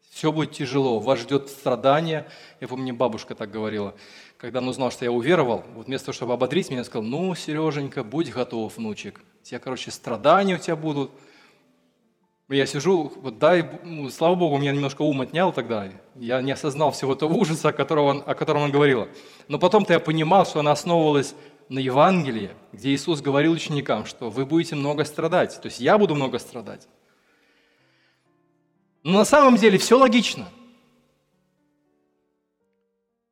Все 0.10 0.32
будет 0.32 0.54
тяжело, 0.54 0.98
вас 0.98 1.20
ждет 1.20 1.50
страдание. 1.50 2.26
Я 2.60 2.68
помню, 2.68 2.84
мне 2.84 2.94
бабушка 2.94 3.36
так 3.36 3.52
говорила. 3.52 3.94
Когда 4.38 4.60
он 4.60 4.68
узнал, 4.70 4.90
что 4.90 5.06
я 5.06 5.12
уверовал, 5.12 5.64
вот 5.76 5.86
вместо 5.86 6.08
того, 6.08 6.16
чтобы 6.16 6.34
ободрить 6.34 6.72
меня, 6.72 6.84
сказал, 6.84 7.04
ну, 7.04 7.36
Сереженька, 7.36 8.04
будь 8.04 8.32
готов, 8.32 8.76
внучек. 8.78 9.22
У 9.42 9.44
тебя, 9.44 9.60
короче, 9.60 9.92
страдания 9.92 10.56
у 10.56 10.58
тебя 10.58 10.76
будут. 10.76 11.12
Я 12.48 12.68
сижу, 12.68 13.12
вот 13.16 13.40
дай, 13.40 13.68
ну, 13.84 14.08
слава 14.10 14.36
Богу, 14.36 14.58
меня 14.58 14.72
немножко 14.72 15.02
ум 15.02 15.22
отнял 15.22 15.52
тогда. 15.52 15.92
Я 16.14 16.42
не 16.44 16.52
осознал 16.52 16.92
всего 16.92 17.16
того 17.16 17.40
ужаса, 17.40 17.70
о 17.70 17.74
котором 17.74 18.22
о 18.24 18.36
котором 18.36 18.62
он 18.62 18.72
говорил. 18.72 19.08
Но 19.48 19.58
потом-то 19.58 19.94
я 19.94 20.00
понимал, 20.00 20.46
что 20.46 20.60
она 20.60 20.72
основывалась 20.72 21.34
на 21.70 21.80
Евангелии, 21.80 22.52
где 22.72 22.94
Иисус 22.94 23.22
говорил 23.22 23.54
ученикам, 23.54 24.06
что 24.06 24.30
вы 24.30 24.46
будете 24.46 24.76
много 24.76 25.06
страдать. 25.06 25.60
То 25.60 25.68
есть 25.68 25.80
я 25.80 25.98
буду 25.98 26.14
много 26.14 26.38
страдать. 26.38 26.88
Но 29.02 29.20
на 29.20 29.26
самом 29.26 29.56
деле 29.56 29.80
все 29.80 29.98
логично. 29.98 30.48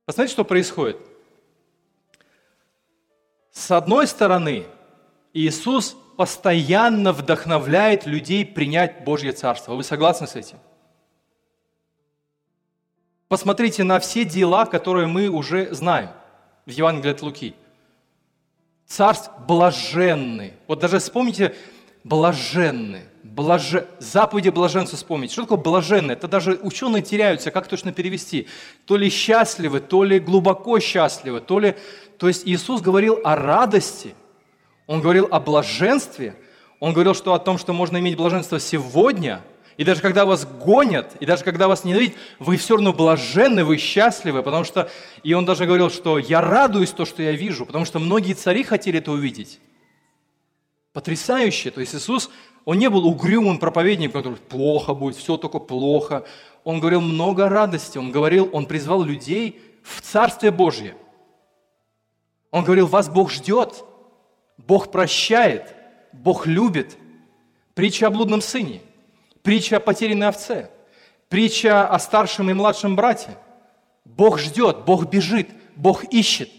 Посмотрите, 0.05 0.33
что 0.33 0.43
происходит. 0.43 0.97
С 3.51 3.69
одной 3.69 4.07
стороны, 4.07 4.65
Иисус 5.33 5.95
постоянно 6.15 7.11
вдохновляет 7.11 8.05
людей 8.05 8.45
принять 8.45 9.03
Божье 9.03 9.31
Царство. 9.31 9.75
Вы 9.75 9.83
согласны 9.83 10.27
с 10.27 10.35
этим? 10.35 10.57
Посмотрите 13.27 13.83
на 13.83 13.99
все 13.99 14.25
дела, 14.25 14.65
которые 14.65 15.07
мы 15.07 15.27
уже 15.27 15.73
знаем 15.73 16.09
в 16.65 16.69
Евангелии 16.69 17.11
от 17.11 17.21
Луки. 17.21 17.55
Царств 18.85 19.31
блаженный. 19.47 20.53
Вот 20.67 20.79
даже 20.79 20.99
вспомните 20.99 21.55
блаженный. 22.03 23.01
Блаже... 23.23 23.87
Заповеди 23.97 24.49
блаженства 24.49 24.97
вспомнить. 24.97 25.31
Что 25.31 25.43
такое 25.43 25.57
блаженный? 25.57 26.13
Это 26.13 26.27
даже 26.27 26.59
ученые 26.61 27.01
теряются, 27.01 27.49
как 27.49 27.67
точно 27.67 27.91
перевести. 27.91 28.47
То 28.85 28.97
ли 28.97 29.09
счастливы, 29.09 29.79
то 29.79 30.03
ли 30.03 30.19
глубоко 30.19 30.79
счастливы, 30.79 31.41
то 31.41 31.59
ли... 31.59 31.75
То 32.19 32.27
есть 32.27 32.45
Иисус 32.45 32.81
говорил 32.81 33.19
о 33.23 33.35
радости– 33.35 34.13
он 34.87 35.01
говорил 35.01 35.27
о 35.31 35.39
блаженстве. 35.39 36.35
Он 36.79 36.93
говорил 36.93 37.13
что 37.13 37.33
о 37.33 37.39
том, 37.39 37.57
что 37.57 37.73
можно 37.73 37.97
иметь 37.97 38.17
блаженство 38.17 38.59
сегодня. 38.59 39.41
И 39.77 39.83
даже 39.83 40.01
когда 40.01 40.25
вас 40.25 40.45
гонят, 40.45 41.15
и 41.19 41.25
даже 41.25 41.43
когда 41.43 41.67
вас 41.67 41.83
ненавидят, 41.83 42.15
вы 42.39 42.57
все 42.57 42.75
равно 42.75 42.93
блаженны, 42.93 43.63
вы 43.63 43.77
счастливы, 43.77 44.43
потому 44.43 44.63
что... 44.63 44.89
И 45.23 45.33
он 45.33 45.45
даже 45.45 45.65
говорил, 45.65 45.89
что 45.89 46.19
я 46.19 46.41
радуюсь 46.41 46.91
то, 46.91 47.05
что 47.05 47.23
я 47.23 47.31
вижу, 47.31 47.65
потому 47.65 47.85
что 47.85 47.99
многие 47.99 48.33
цари 48.33 48.63
хотели 48.63 48.99
это 48.99 49.11
увидеть. 49.11 49.59
Потрясающе. 50.91 51.71
То 51.71 51.81
есть 51.81 51.95
Иисус, 51.95 52.29
он 52.65 52.77
не 52.77 52.89
был 52.89 53.07
угрюмым 53.07 53.57
проповедником, 53.57 54.21
который 54.21 54.37
плохо 54.37 54.93
будет, 54.93 55.15
все 55.15 55.37
только 55.37 55.59
плохо. 55.59 56.23
Он 56.63 56.79
говорил 56.79 57.01
много 57.01 57.49
радости. 57.49 57.97
Он 57.97 58.11
говорил, 58.11 58.49
он 58.53 58.67
призвал 58.67 59.03
людей 59.03 59.59
в 59.81 60.01
Царствие 60.01 60.51
Божье. 60.51 60.95
Он 62.51 62.63
говорил, 62.63 62.85
вас 62.85 63.09
Бог 63.09 63.31
ждет. 63.31 63.83
Бог 64.57 64.91
прощает, 64.91 65.75
Бог 66.11 66.45
любит. 66.45 66.97
Притча 67.73 68.07
о 68.07 68.09
блудном 68.11 68.41
сыне, 68.41 68.81
притча 69.41 69.77
о 69.77 69.79
потерянной 69.79 70.27
овце, 70.27 70.69
притча 71.27 71.87
о 71.87 71.97
старшем 71.97 72.51
и 72.51 72.53
младшем 72.53 72.95
брате. 72.95 73.35
Бог 74.05 74.37
ждет, 74.39 74.85
Бог 74.85 75.09
бежит, 75.09 75.49
Бог 75.75 76.03
ищет. 76.05 76.51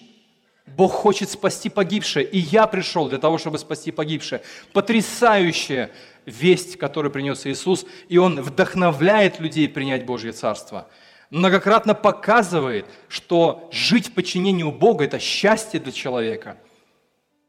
Бог 0.66 0.92
хочет 0.92 1.30
спасти 1.30 1.68
погибшее, 1.68 2.24
и 2.24 2.38
я 2.38 2.66
пришел 2.66 3.09
для 3.09 3.18
того, 3.18 3.38
чтобы 3.38 3.59
спасти 3.59 3.92
погибшее. 3.92 4.42
Потрясающая 4.72 5.90
весть, 6.26 6.78
которую 6.78 7.12
принес 7.12 7.46
Иисус, 7.46 7.87
и 8.09 8.18
Он 8.18 8.40
вдохновляет 8.40 9.38
людей 9.38 9.68
принять 9.68 10.04
Божье 10.04 10.33
Царство. 10.33 10.88
Многократно 11.30 11.94
показывает, 11.94 12.87
что 13.09 13.68
жить 13.70 14.09
в 14.09 14.12
подчинении 14.14 14.64
у 14.64 14.72
Бога– 14.72 15.04
это 15.07 15.20
счастье 15.20 15.78
для 15.78 15.92
человека– 15.92 16.57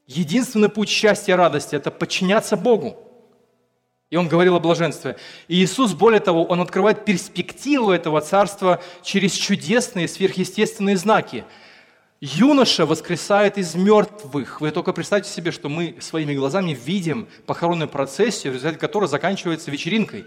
Единственный 0.07 0.69
путь 0.69 0.89
счастья 0.89 1.33
и 1.33 1.35
радости– 1.35 1.75
это 1.75 1.89
подчиняться 1.89 2.55
Богу. 2.55 2.97
И 4.11 4.17
он 4.17 4.27
говорил 4.27 4.55
о 4.55 4.59
блаженстве. 4.59 5.17
И 5.47 5.55
Иисус, 5.55 5.93
более 5.93 6.19
того, 6.19 6.43
он 6.45 6.61
открывает 6.61 7.05
перспективу 7.05 7.91
этого 7.91 8.21
царства 8.21 8.81
через 9.01 9.33
чудесные 9.33 10.07
сверхъестественные 10.07 10.95
знаки. 10.95 11.43
Юноша 12.21 12.85
воскресает 12.85 13.57
из 13.57 13.73
мертвых. 13.73 14.61
Вы 14.61 14.69
только 14.71 14.93
представьте 14.93 15.31
себе, 15.31 15.51
что 15.51 15.69
мы 15.69 15.97
своими 15.99 16.35
глазами 16.35 16.73
видим 16.73 17.27
похоронную 17.47 17.89
процессию, 17.89 18.53
в 18.53 18.55
результате 18.55 18.79
которой 18.79 19.09
заканчивается 19.09 19.71
вечеринкой. 19.71 20.25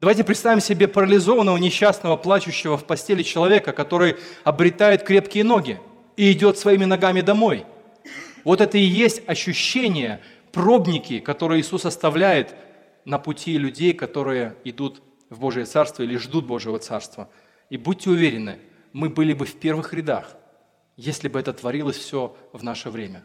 Давайте 0.00 0.24
представим 0.24 0.60
себе 0.60 0.88
парализованного, 0.88 1.58
несчастного, 1.58 2.16
плачущего 2.16 2.78
в 2.78 2.84
постели 2.84 3.22
человека, 3.22 3.72
который 3.72 4.16
обретает 4.44 5.02
крепкие 5.02 5.44
ноги– 5.44 5.78
и 6.16 6.32
идет 6.32 6.58
своими 6.58 6.84
ногами 6.84 7.20
домой. 7.20 7.66
Вот 8.44 8.60
это 8.60 8.78
и 8.78 8.82
есть 8.82 9.22
ощущение, 9.28 10.20
пробники, 10.52 11.20
которые 11.20 11.60
Иисус 11.60 11.84
оставляет 11.84 12.54
на 13.04 13.18
пути 13.18 13.58
людей, 13.58 13.92
которые 13.92 14.56
идут 14.64 15.02
в 15.28 15.40
Божие 15.40 15.66
Царство 15.66 16.02
или 16.02 16.16
ждут 16.16 16.46
Божьего 16.46 16.78
Царства. 16.78 17.28
И 17.68 17.76
будьте 17.76 18.10
уверены, 18.10 18.58
мы 18.92 19.10
были 19.10 19.32
бы 19.32 19.44
в 19.44 19.54
первых 19.56 19.92
рядах, 19.92 20.36
если 20.96 21.28
бы 21.28 21.38
это 21.38 21.52
творилось 21.52 21.96
все 21.96 22.36
в 22.52 22.62
наше 22.62 22.90
время. 22.90 23.24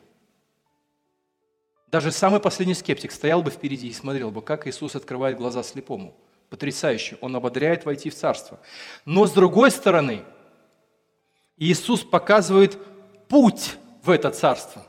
Даже 1.91 2.11
самый 2.11 2.39
последний 2.39 2.73
скептик 2.73 3.11
стоял 3.11 3.41
бы 3.43 3.51
впереди 3.51 3.87
и 3.87 3.93
смотрел 3.93 4.31
бы, 4.31 4.41
как 4.41 4.67
Иисус 4.67 4.95
открывает 4.95 5.37
глаза 5.37 5.61
слепому. 5.61 6.15
Потрясающе. 6.49 7.17
Он 7.21 7.35
ободряет 7.35 7.85
войти 7.85 8.09
в 8.09 8.15
Царство. 8.15 8.59
Но 9.05 9.25
с 9.25 9.31
другой 9.31 9.71
стороны– 9.71 10.23
Иисус 11.61 12.03
показывает 12.03 12.79
путь 13.27 13.77
в 14.01 14.09
это 14.09 14.31
царство. 14.31 14.83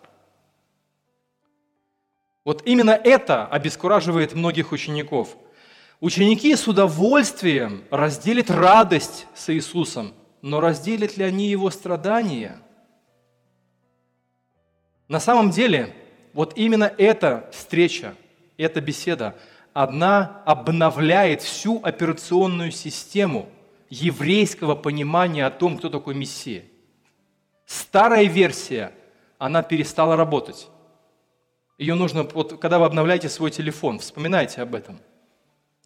Вот 2.46 2.62
именно 2.64 2.92
это 2.92 3.46
обескураживает 3.46 4.32
многих 4.32 4.72
учеников. 4.72 5.36
Ученики 6.00 6.56
с 6.56 6.66
удовольствием 6.66 7.84
разделят 7.90 8.50
радость 8.50 9.26
с 9.34 9.52
Иисусом, 9.52 10.14
но 10.40 10.60
разделят 10.60 11.18
ли 11.18 11.24
они 11.24 11.50
его 11.50 11.68
страдания? 11.68 12.56
На 15.08 15.20
самом 15.20 15.50
деле, 15.50 15.94
вот 16.32 16.56
именно 16.56 16.90
эта 16.96 17.50
встреча, 17.52 18.14
эта 18.56 18.80
беседа, 18.80 19.36
одна 19.74 20.42
обновляет 20.46 21.42
всю 21.42 21.82
операционную 21.84 22.70
систему– 22.72 23.46
еврейского 23.92 24.74
понимания 24.74 25.44
о 25.44 25.50
том, 25.50 25.76
кто 25.76 25.90
такой 25.90 26.14
Мессия. 26.14 26.64
Старая 27.66 28.24
версия, 28.24 28.92
она 29.36 29.62
перестала 29.62 30.16
работать. 30.16 30.68
Ее 31.76 31.94
нужно, 31.94 32.22
вот, 32.22 32.58
когда 32.58 32.78
вы 32.78 32.86
обновляете 32.86 33.28
свой 33.28 33.50
телефон, 33.50 33.98
вспоминайте 33.98 34.62
об 34.62 34.74
этом. 34.74 34.98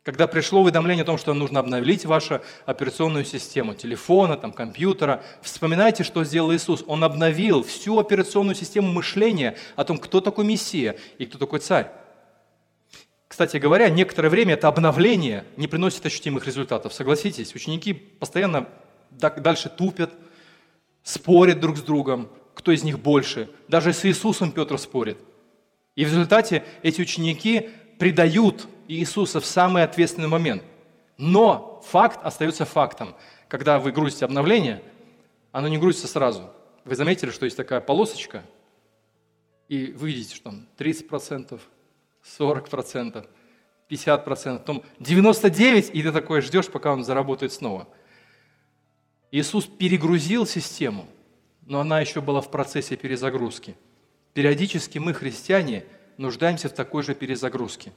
Когда 0.04 0.28
пришло 0.28 0.62
уведомление 0.62 1.02
о 1.02 1.06
том, 1.06 1.18
что 1.18 1.34
нужно 1.34 1.58
обновить 1.58 2.04
вашу 2.04 2.42
операционную 2.64 3.24
систему 3.24 3.74
телефона, 3.74 4.36
там, 4.36 4.52
компьютера, 4.52 5.24
вспоминайте, 5.42 6.04
что 6.04 6.22
сделал 6.22 6.54
Иисус. 6.54 6.84
Он 6.86 7.02
обновил 7.02 7.64
всю 7.64 7.98
операционную 7.98 8.54
систему 8.54 8.92
мышления 8.92 9.56
о 9.74 9.82
том, 9.82 9.98
кто 9.98 10.20
такой 10.20 10.44
Мессия 10.44 10.96
и 11.18 11.26
кто 11.26 11.38
такой 11.38 11.58
царь. 11.58 11.90
Кстати 13.28 13.56
говоря, 13.56 13.88
некоторое 13.88 14.28
время 14.28 14.54
это 14.54 14.68
обновление 14.68 15.44
не 15.56 15.66
приносит 15.66 16.04
ощутимых 16.06 16.46
результатов. 16.46 16.94
Согласитесь, 16.94 17.54
ученики 17.54 17.92
постоянно 17.92 18.68
дальше 19.10 19.68
тупят, 19.68 20.12
спорят 21.02 21.60
друг 21.60 21.76
с 21.76 21.82
другом, 21.82 22.28
кто 22.54 22.72
из 22.72 22.84
них 22.84 22.98
больше. 22.98 23.50
Даже 23.68 23.92
с 23.92 24.04
Иисусом 24.04 24.52
Петр 24.52 24.78
спорит. 24.78 25.18
И 25.94 26.04
в 26.04 26.08
результате 26.08 26.64
эти 26.82 27.00
ученики 27.00 27.70
предают 27.98 28.68
Иисуса 28.88 29.40
в 29.40 29.46
самый 29.46 29.82
ответственный 29.82 30.28
момент. 30.28 30.62
Но 31.18 31.82
факт 31.86 32.20
остается 32.22 32.64
фактом. 32.64 33.14
Когда 33.48 33.78
вы 33.78 33.92
грузите 33.92 34.24
обновление, 34.24 34.82
оно 35.52 35.68
не 35.68 35.78
грузится 35.78 36.06
сразу. 36.06 36.50
Вы 36.84 36.94
заметили, 36.94 37.30
что 37.30 37.46
есть 37.46 37.56
такая 37.56 37.80
полосочка, 37.80 38.44
и 39.68 39.92
вы 39.92 40.08
видите, 40.08 40.36
что 40.36 40.50
там 40.50 40.68
30%, 40.78 41.58
40%, 42.38 43.26
50%, 43.88 44.58
потом 44.58 44.82
99%, 45.00 45.90
и 45.92 46.02
ты 46.02 46.12
такой 46.12 46.40
ждешь, 46.40 46.68
пока 46.68 46.92
он 46.92 47.04
заработает 47.04 47.52
снова. 47.52 47.88
Иисус 49.30 49.66
перегрузил 49.66 50.46
систему, 50.46 51.06
но 51.62 51.80
она 51.80 52.00
еще 52.00 52.20
была 52.20 52.40
в 52.40 52.50
процессе 52.50 52.96
перезагрузки. 52.96 53.76
Периодически 54.34 54.98
мы, 54.98 55.14
христиане, 55.14 55.84
нуждаемся 56.16 56.68
в 56.68 56.72
такой 56.72 57.02
же 57.02 57.14
перезагрузке. 57.14 57.92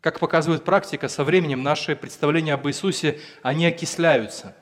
Как 0.00 0.18
показывает 0.18 0.64
практика, 0.64 1.08
со 1.08 1.24
временем 1.24 1.62
наши 1.62 1.94
представления 1.94 2.54
об 2.54 2.66
Иисусе, 2.66 3.20
они 3.42 3.66
окисляются. 3.66 4.56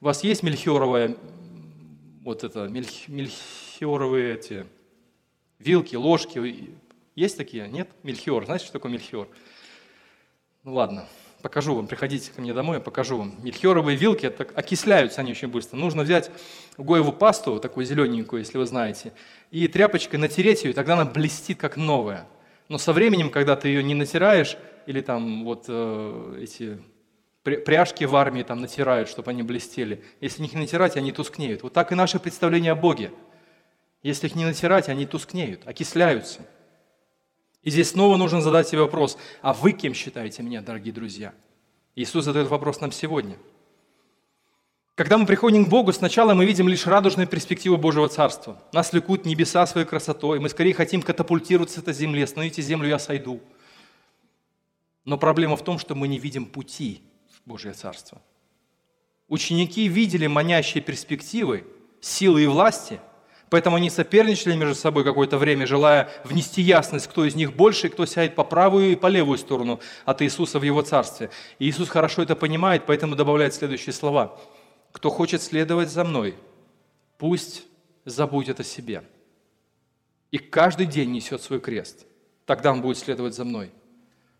У 0.00 0.06
вас 0.06 0.24
есть 0.24 0.42
мельхиоровая 0.42 1.16
вот 2.28 2.44
это 2.44 2.68
мельх, 2.68 3.08
мельхиоровые 3.08 4.34
эти 4.34 4.66
вилки, 5.58 5.96
ложки. 5.96 6.70
Есть 7.18 7.36
такие? 7.36 7.66
Нет? 7.66 7.88
Мельхиор. 8.04 8.44
Знаете, 8.44 8.66
что 8.66 8.74
такое 8.74 8.92
мельхиор? 8.92 9.26
Ну 10.62 10.74
ладно, 10.74 11.08
покажу 11.42 11.74
вам. 11.74 11.88
Приходите 11.88 12.30
ко 12.30 12.40
мне 12.40 12.54
домой, 12.54 12.76
я 12.76 12.80
покажу 12.80 13.18
вам. 13.18 13.34
Мельхиоровые 13.42 13.96
вилки, 13.96 14.26
это 14.26 14.46
окисляются 14.54 15.20
они 15.20 15.32
очень 15.32 15.48
быстро. 15.48 15.76
Нужно 15.76 16.04
взять 16.04 16.30
гоеву 16.76 17.10
пасту, 17.10 17.58
такую 17.58 17.86
зелененькую, 17.86 18.42
если 18.42 18.56
вы 18.56 18.66
знаете, 18.66 19.12
и 19.50 19.66
тряпочкой 19.66 20.20
натереть 20.20 20.62
ее, 20.62 20.70
и 20.70 20.74
тогда 20.74 20.92
она 20.92 21.06
блестит, 21.06 21.58
как 21.58 21.76
новая. 21.76 22.28
Но 22.68 22.78
со 22.78 22.92
временем, 22.92 23.30
когда 23.30 23.56
ты 23.56 23.66
ее 23.66 23.82
не 23.82 23.96
натираешь, 23.96 24.56
или 24.86 25.00
там 25.00 25.42
вот 25.42 25.64
э, 25.66 26.38
эти 26.40 26.80
пряжки 27.42 28.06
в 28.06 28.14
армии 28.14 28.44
там 28.44 28.60
натирают, 28.60 29.08
чтобы 29.08 29.32
они 29.32 29.42
блестели. 29.42 30.04
Если 30.20 30.44
их 30.44 30.52
не 30.52 30.60
натирать, 30.60 30.96
они 30.96 31.10
тускнеют. 31.10 31.64
Вот 31.64 31.72
так 31.72 31.90
и 31.90 31.96
наше 31.96 32.20
представление 32.20 32.70
о 32.70 32.76
Боге. 32.76 33.10
Если 34.04 34.28
их 34.28 34.36
не 34.36 34.44
натирать, 34.44 34.88
они 34.88 35.04
тускнеют, 35.04 35.66
окисляются. 35.66 36.42
И 37.68 37.70
здесь 37.70 37.90
снова 37.90 38.16
нужно 38.16 38.40
задать 38.40 38.66
себе 38.66 38.80
вопрос, 38.80 39.18
а 39.42 39.52
вы 39.52 39.72
кем 39.72 39.92
считаете 39.92 40.42
меня, 40.42 40.62
дорогие 40.62 40.90
друзья? 40.90 41.34
Иисус 41.96 42.24
задает 42.24 42.48
вопрос 42.48 42.80
нам 42.80 42.92
сегодня. 42.92 43.36
Когда 44.94 45.18
мы 45.18 45.26
приходим 45.26 45.66
к 45.66 45.68
Богу, 45.68 45.92
сначала 45.92 46.32
мы 46.32 46.46
видим 46.46 46.66
лишь 46.66 46.86
радужную 46.86 47.28
перспективу 47.28 47.76
Божьего 47.76 48.08
Царства. 48.08 48.58
Нас 48.72 48.94
лекут 48.94 49.26
небеса 49.26 49.66
своей 49.66 49.86
красотой, 49.86 50.40
мы 50.40 50.48
скорее 50.48 50.72
хотим 50.72 51.02
катапультироваться 51.02 51.78
с 51.78 51.82
этой 51.82 51.92
земли, 51.92 52.22
остановите 52.22 52.62
землю, 52.62 52.88
я 52.88 52.98
сойду. 52.98 53.42
Но 55.04 55.18
проблема 55.18 55.54
в 55.54 55.62
том, 55.62 55.78
что 55.78 55.94
мы 55.94 56.08
не 56.08 56.18
видим 56.18 56.46
пути 56.46 57.02
в 57.36 57.46
Божье 57.46 57.74
Царство. 57.74 58.22
Ученики 59.28 59.88
видели 59.88 60.26
манящие 60.26 60.82
перспективы, 60.82 61.66
силы 62.00 62.44
и 62.44 62.46
власти, 62.46 62.98
поэтому 63.50 63.76
они 63.76 63.90
соперничали 63.90 64.54
между 64.54 64.74
собой 64.74 65.04
какое-то 65.04 65.38
время, 65.38 65.66
желая 65.66 66.10
внести 66.24 66.62
ясность, 66.62 67.06
кто 67.06 67.24
из 67.24 67.34
них 67.34 67.54
больше, 67.54 67.88
кто 67.88 68.06
сядет 68.06 68.34
по 68.34 68.44
правую 68.44 68.92
и 68.92 68.96
по 68.96 69.06
левую 69.06 69.38
сторону 69.38 69.80
от 70.04 70.22
Иисуса 70.22 70.58
в 70.58 70.62
Его 70.62 70.82
Царстве. 70.82 71.30
И 71.58 71.68
Иисус 71.68 71.88
хорошо 71.88 72.22
это 72.22 72.36
понимает, 72.36 72.84
поэтому 72.86 73.16
добавляет 73.16 73.54
следующие 73.54 73.92
слова. 73.92 74.38
«Кто 74.92 75.10
хочет 75.10 75.42
следовать 75.42 75.90
за 75.90 76.04
Мной, 76.04 76.34
пусть 77.18 77.64
забудет 78.04 78.60
о 78.60 78.64
себе, 78.64 79.04
и 80.30 80.38
каждый 80.38 80.86
день 80.86 81.12
несет 81.12 81.42
свой 81.42 81.60
крест. 81.60 82.06
Тогда 82.46 82.72
он 82.72 82.80
будет 82.80 82.98
следовать 82.98 83.34
за 83.34 83.44
Мной». 83.44 83.70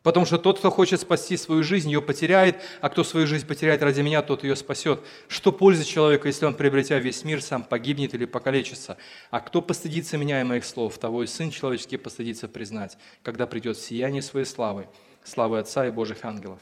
Потому 0.02 0.26
что 0.26 0.38
тот, 0.38 0.58
кто 0.58 0.70
хочет 0.70 1.00
спасти 1.00 1.36
свою 1.36 1.62
жизнь, 1.64 1.90
ее 1.90 2.00
потеряет, 2.00 2.62
а 2.80 2.88
кто 2.88 3.02
свою 3.02 3.26
жизнь 3.26 3.46
потеряет 3.46 3.82
ради 3.82 4.00
меня, 4.00 4.22
тот 4.22 4.44
ее 4.44 4.54
спасет. 4.54 5.02
Что 5.26 5.50
польза 5.50 5.84
человека, 5.84 6.28
если 6.28 6.46
он, 6.46 6.54
приобретя 6.54 6.98
весь 6.98 7.24
мир, 7.24 7.42
сам 7.42 7.64
погибнет 7.64 8.14
или 8.14 8.24
покалечится? 8.24 8.96
А 9.30 9.40
кто 9.40 9.60
постыдится 9.60 10.16
меня 10.16 10.40
и 10.40 10.44
моих 10.44 10.64
слов, 10.64 10.98
того 10.98 11.24
и 11.24 11.26
Сын 11.26 11.50
Человеческий 11.50 11.96
постыдится 11.96 12.46
признать, 12.46 12.96
когда 13.22 13.46
придет 13.46 13.76
сияние 13.76 14.22
своей 14.22 14.46
славы, 14.46 14.88
славы 15.24 15.58
Отца 15.58 15.86
и 15.86 15.90
Божьих 15.90 16.24
ангелов. 16.24 16.60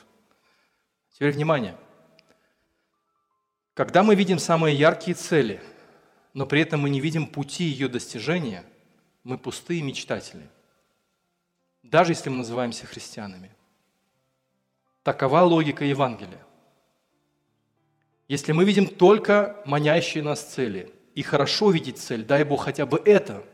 Теперь 1.13 1.33
внимание. 1.33 1.77
Когда 3.75 4.03
мы 4.03 4.15
видим 4.15 4.39
самые 4.39 4.75
яркие 4.75 5.15
цели, 5.15 5.61
но 6.33 6.47
при 6.47 6.63
этом 6.63 6.81
мы 6.81 6.89
не 6.89 7.01
видим 7.01 7.27
пути 7.27 7.65
ее 7.65 7.89
достижения, 7.89 8.65
мы 9.25 9.37
пустые 9.37 9.83
мечтатели 9.83 10.49
даже 11.91 12.13
если 12.13 12.31
мы 12.31 12.39
называемся 12.39 12.87
христианами. 12.87 13.51
Такова 15.03 15.41
логика 15.43 15.85
Евангелия. 15.85 16.45
Если 18.29 18.53
мы 18.53 18.65
видим 18.65 18.87
только 18.87 19.63
манящие 19.67 20.23
нас 20.23 20.43
цели, 20.43 20.93
и 21.15 21.23
хорошо 21.23 21.71
видеть 21.71 21.99
цель, 21.99 22.25
дай 22.25 22.45
Бог 22.45 22.65
хотя 22.65 22.87
бы 22.87 23.01
это, 23.05 23.45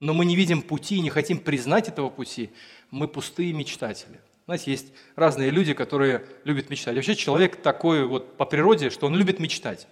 но 0.00 0.12
мы 0.12 0.24
не 0.24 0.36
видим 0.36 0.62
пути 0.62 0.96
и 0.96 1.00
не 1.00 1.10
хотим 1.10 1.38
признать 1.38 1.88
этого 1.88 2.10
пути, 2.10 2.50
мы 2.90 3.08
пустые 3.08 3.52
мечтатели. 3.52 4.20
Знаете, 4.44 4.70
есть 4.70 4.92
разные 5.14 5.50
люди, 5.50 5.74
которые 5.74 6.26
любят 6.44 6.70
мечтать. 6.70 6.94
Вообще 6.94 7.14
человек 7.14 7.62
такой 7.62 8.06
вот 8.06 8.36
по 8.36 8.44
природе, 8.44 8.90
что 8.90 9.06
он 9.06 9.16
любит 9.16 9.40
мечтать. 9.40 9.88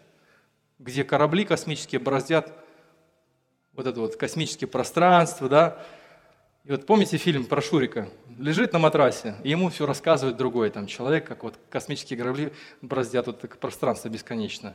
Где 0.78 1.02
корабли 1.02 1.44
космические 1.44 2.00
бороздят 2.00 2.52
вот 3.72 3.86
это 3.86 3.98
вот 4.00 4.16
космическое 4.16 4.66
пространство, 4.66 5.48
да, 5.48 5.84
и 6.64 6.70
вот 6.70 6.86
помните 6.86 7.18
фильм 7.18 7.44
про 7.44 7.60
Шурика? 7.60 8.08
Лежит 8.38 8.72
на 8.72 8.78
матрасе, 8.78 9.36
и 9.44 9.50
ему 9.50 9.68
все 9.68 9.84
рассказывает 9.84 10.38
другой 10.38 10.70
там 10.70 10.86
человек, 10.86 11.26
как 11.26 11.42
вот 11.44 11.58
космические 11.68 12.18
корабли 12.18 12.52
браздят 12.80 13.26
вот 13.26 13.40
так 13.40 13.58
пространство 13.58 14.08
бесконечно. 14.08 14.74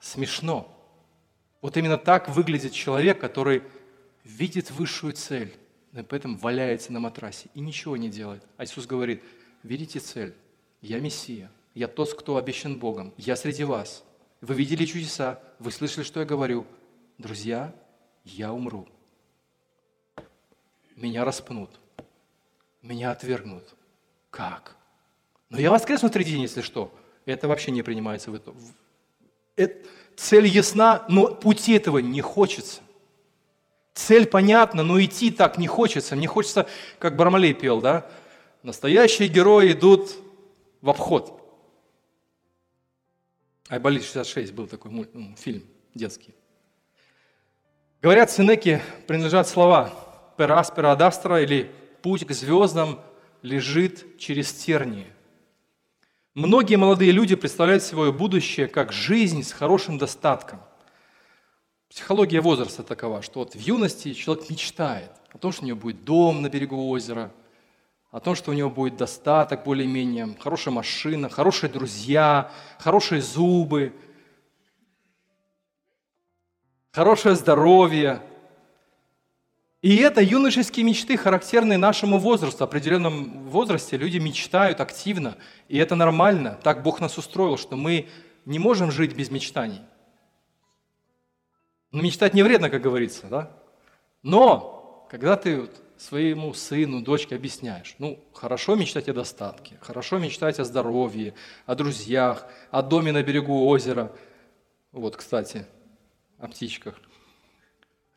Смешно. 0.00 0.76
Вот 1.62 1.76
именно 1.76 1.98
так 1.98 2.28
выглядит 2.28 2.72
человек, 2.72 3.20
который 3.20 3.62
видит 4.24 4.72
высшую 4.72 5.12
цель, 5.12 5.54
и 5.92 6.02
поэтому 6.02 6.36
валяется 6.36 6.92
на 6.92 6.98
матрасе 6.98 7.48
и 7.54 7.60
ничего 7.60 7.96
не 7.96 8.08
делает. 8.08 8.42
А 8.56 8.64
Иисус 8.64 8.86
говорит, 8.86 9.22
видите 9.62 10.00
цель, 10.00 10.34
я 10.80 10.98
Мессия, 10.98 11.48
я 11.74 11.86
тот, 11.86 12.12
кто 12.12 12.38
обещан 12.38 12.76
Богом, 12.76 13.14
я 13.16 13.36
среди 13.36 13.62
вас. 13.62 14.02
Вы 14.40 14.56
видели 14.56 14.84
чудеса, 14.84 15.40
вы 15.60 15.70
слышали, 15.70 16.02
что 16.02 16.18
я 16.18 16.26
говорю. 16.26 16.66
Друзья, 17.18 17.72
я 18.24 18.52
умру 18.52 18.88
меня 21.00 21.24
распнут, 21.24 21.70
меня 22.82 23.10
отвергнут. 23.10 23.64
Как? 24.30 24.76
Но 25.48 25.58
я 25.58 25.70
воскресну 25.70 26.08
в 26.08 26.12
третий 26.12 26.32
день, 26.32 26.42
если 26.42 26.60
что. 26.60 26.94
Это 27.24 27.48
вообще 27.48 27.70
не 27.70 27.82
принимается 27.82 28.30
в 28.30 28.34
это. 28.34 28.54
это 29.56 29.88
цель 30.16 30.46
ясна, 30.46 31.04
но 31.08 31.34
пути 31.34 31.72
этого 31.72 31.98
не 31.98 32.20
хочется. 32.20 32.80
Цель 33.94 34.26
понятна, 34.26 34.82
но 34.82 35.02
идти 35.02 35.30
так 35.30 35.58
не 35.58 35.66
хочется. 35.66 36.16
Мне 36.16 36.28
хочется, 36.28 36.68
как 36.98 37.16
Бармалей 37.16 37.54
пел, 37.54 37.80
да? 37.80 38.08
Настоящие 38.62 39.28
герои 39.28 39.72
идут 39.72 40.14
в 40.80 40.90
обход. 40.90 41.36
Айболит 43.68 44.02
66 44.02 44.52
был 44.52 44.66
такой 44.66 44.90
мульт, 44.90 45.10
фильм 45.38 45.64
детский. 45.94 46.34
Говорят, 48.02 48.30
Синеки 48.30 48.80
принадлежат 49.06 49.48
слова 49.48 50.09
ad 50.46 51.00
astra, 51.02 51.42
или 51.42 51.70
путь 52.02 52.26
к 52.26 52.32
звездам 52.32 53.00
лежит 53.42 54.18
через 54.18 54.52
тернии. 54.52 55.06
Многие 56.34 56.76
молодые 56.76 57.10
люди 57.10 57.34
представляют 57.34 57.82
свое 57.82 58.12
будущее 58.12 58.68
как 58.68 58.92
жизнь 58.92 59.42
с 59.42 59.52
хорошим 59.52 59.98
достатком. 59.98 60.60
Психология 61.88 62.40
возраста 62.40 62.84
такова, 62.84 63.20
что 63.20 63.40
вот 63.40 63.54
в 63.54 63.58
юности 63.58 64.14
человек 64.14 64.48
мечтает 64.48 65.10
о 65.32 65.38
том, 65.38 65.50
что 65.50 65.64
у 65.64 65.66
него 65.66 65.78
будет 65.78 66.04
дом 66.04 66.40
на 66.40 66.48
берегу 66.48 66.88
озера, 66.88 67.32
о 68.12 68.20
том, 68.20 68.36
что 68.36 68.52
у 68.52 68.54
него 68.54 68.70
будет 68.70 68.96
достаток 68.96 69.64
более-менее, 69.64 70.36
хорошая 70.40 70.72
машина, 70.72 71.28
хорошие 71.28 71.68
друзья, 71.70 72.52
хорошие 72.78 73.22
зубы, 73.22 73.92
хорошее 76.92 77.34
здоровье, 77.34 78.22
и 79.82 79.96
это 79.96 80.20
юношеские 80.20 80.84
мечты, 80.84 81.16
характерные 81.16 81.78
нашему 81.78 82.18
возрасту. 82.18 82.58
В 82.58 82.62
определенном 82.62 83.48
возрасте 83.48 83.96
люди 83.96 84.18
мечтают 84.18 84.80
активно, 84.80 85.38
и 85.68 85.78
это 85.78 85.94
нормально. 85.94 86.58
Так 86.62 86.82
Бог 86.82 87.00
нас 87.00 87.16
устроил, 87.16 87.56
что 87.56 87.76
мы 87.76 88.08
не 88.44 88.58
можем 88.58 88.90
жить 88.90 89.16
без 89.16 89.30
мечтаний. 89.30 89.80
Но 91.92 92.02
мечтать 92.02 92.34
не 92.34 92.42
вредно, 92.42 92.68
как 92.68 92.82
говорится, 92.82 93.26
да? 93.28 93.56
Но, 94.22 95.06
когда 95.10 95.36
ты 95.36 95.62
вот 95.62 95.82
своему 95.96 96.52
сыну, 96.52 97.00
дочке 97.00 97.34
объясняешь, 97.34 97.94
ну, 97.98 98.22
хорошо 98.34 98.74
мечтать 98.74 99.08
о 99.08 99.14
достатке, 99.14 99.78
хорошо 99.80 100.18
мечтать 100.18 100.58
о 100.60 100.64
здоровье, 100.64 101.34
о 101.64 101.74
друзьях, 101.74 102.46
о 102.70 102.82
доме 102.82 103.12
на 103.12 103.22
берегу 103.22 103.66
озера. 103.66 104.12
Вот, 104.92 105.16
кстати, 105.16 105.66
о 106.38 106.48
птичках. 106.48 107.00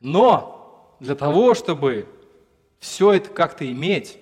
Но 0.02 0.63
для 1.04 1.16
того, 1.16 1.54
чтобы 1.54 2.08
все 2.80 3.12
это 3.12 3.30
как-то 3.30 3.70
иметь, 3.70 4.18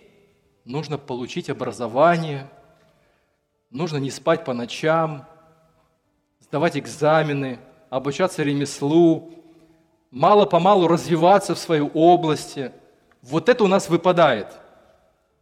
нужно 0.65 0.97
получить 0.97 1.47
образование, 1.47 2.49
нужно 3.69 3.97
не 3.97 4.09
спать 4.09 4.43
по 4.43 4.55
ночам, 4.55 5.27
сдавать 6.39 6.75
экзамены, 6.75 7.59
обучаться 7.91 8.41
ремеслу, 8.41 9.31
мало-помалу 10.09 10.87
развиваться 10.87 11.53
в 11.53 11.59
своей 11.59 11.83
области. 11.83 12.71
Вот 13.21 13.47
это 13.47 13.63
у 13.63 13.67
нас 13.67 13.87
выпадает. 13.87 14.47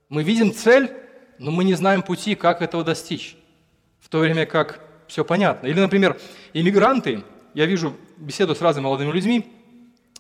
Мы 0.09 0.23
видим 0.23 0.53
цель, 0.53 0.91
но 1.37 1.51
мы 1.51 1.63
не 1.63 1.75
знаем 1.75 2.01
пути, 2.01 2.35
как 2.35 2.61
этого 2.61 2.83
достичь. 2.83 3.37
В 4.01 4.09
то 4.09 4.19
время 4.19 4.45
как 4.45 4.81
все 5.07 5.23
понятно. 5.23 5.67
Или, 5.67 5.79
например, 5.79 6.19
иммигранты, 6.51 7.23
я 7.53 7.65
вижу 7.65 7.95
беседу 8.17 8.55
с 8.55 8.61
разными 8.61 8.83
молодыми 8.83 9.13
людьми, 9.13 9.58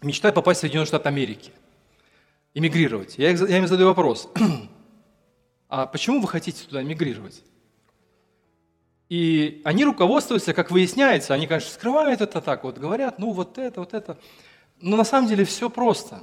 мечтает 0.01 0.35
попасть 0.35 0.59
в 0.59 0.61
Соединенные 0.61 0.87
Штаты 0.87 1.09
Америки, 1.09 1.51
эмигрировать. 2.53 3.17
Я, 3.17 3.31
я 3.31 3.57
им 3.57 3.67
задаю 3.67 3.89
вопрос, 3.89 4.29
а 5.69 5.85
почему 5.85 6.21
вы 6.21 6.27
хотите 6.27 6.63
туда 6.65 6.81
эмигрировать? 6.81 7.43
И 9.09 9.61
они 9.65 9.85
руководствуются, 9.85 10.53
как 10.53 10.69
выясняется, 10.69 11.33
они, 11.33 11.47
конечно, 11.47 11.71
скрывают 11.71 12.21
это 12.21 12.41
так, 12.41 12.63
вот 12.63 12.77
говорят, 12.77 13.17
ну 13.17 13.31
вот 13.31 13.57
это, 13.57 13.79
вот 13.79 13.93
это. 13.93 14.19
Но 14.79 14.97
на 14.97 15.03
самом 15.03 15.27
деле 15.27 15.45
все 15.45 15.69
просто. 15.69 16.19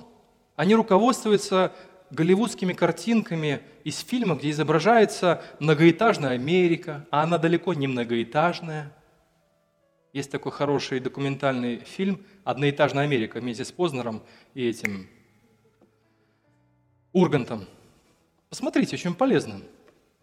Они 0.54 0.74
руководствуются 0.74 1.72
голливудскими 2.10 2.72
картинками 2.72 3.60
из 3.82 3.98
фильма, 3.98 4.36
где 4.36 4.50
изображается 4.50 5.42
многоэтажная 5.58 6.30
Америка, 6.30 7.06
а 7.10 7.24
она 7.24 7.38
далеко 7.38 7.74
не 7.74 7.88
многоэтажная. 7.88 8.92
Есть 10.16 10.30
такой 10.30 10.50
хороший 10.50 10.98
документальный 10.98 11.80
фильм 11.80 12.24
«Одноэтажная 12.44 13.04
Америка» 13.04 13.38
вместе 13.38 13.66
с 13.66 13.70
Познером 13.70 14.22
и 14.54 14.66
этим 14.66 15.08
Ургантом. 17.12 17.66
Посмотрите, 18.48 18.96
очень 18.96 19.14
полезно. 19.14 19.60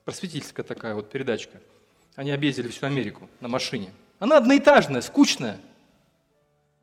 Просветительская 0.04 0.66
такая 0.66 0.96
вот 0.96 1.12
передачка– 1.12 1.62
они 2.16 2.32
объездили 2.32 2.68
всю 2.70 2.86
Америку 2.86 3.30
на 3.40 3.48
машине. 3.48 3.92
Она 4.20 4.38
одноэтажная, 4.38 5.02
скучная. 5.02 5.60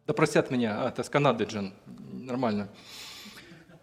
Да 0.06 0.14
простят 0.14 0.52
меня, 0.52 0.84
а, 0.84 0.88
это 0.88 1.02
с 1.02 1.08
Канады, 1.08 1.44
Джен, 1.44 1.72
нормально. 2.12 2.68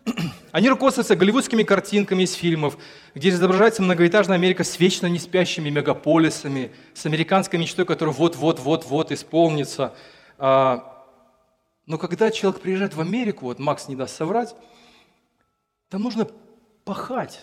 Они 0.52 0.70
руководствуются 0.70 1.16
голливудскими 1.16 1.64
картинками 1.64 2.24
из 2.24 2.34
фильмов, 2.34 2.78
где 3.16 3.30
изображается 3.30 3.82
многоэтажная 3.82 4.36
Америка 4.36 4.64
с 4.64 4.80
вечно 4.80 5.08
не 5.08 5.20
спящими 5.20 5.70
мегаполисами, 5.70 6.72
с 6.94 7.06
американской 7.06 7.60
мечтой, 7.60 7.86
которая 7.86 8.14
вот-вот-вот-вот 8.16 9.12
исполнится. 9.12 9.94
А, 10.38 11.06
но 11.86 11.98
когда 11.98 12.32
человек 12.32 12.62
приезжает 12.62 12.94
в 12.94 13.02
Америку, 13.02 13.46
вот 13.46 13.60
Макс 13.60 13.88
не 13.88 13.96
даст 13.96 14.16
соврать, 14.16 14.56
там 15.90 16.04
нужно 16.04 16.28
пахать. 16.84 17.42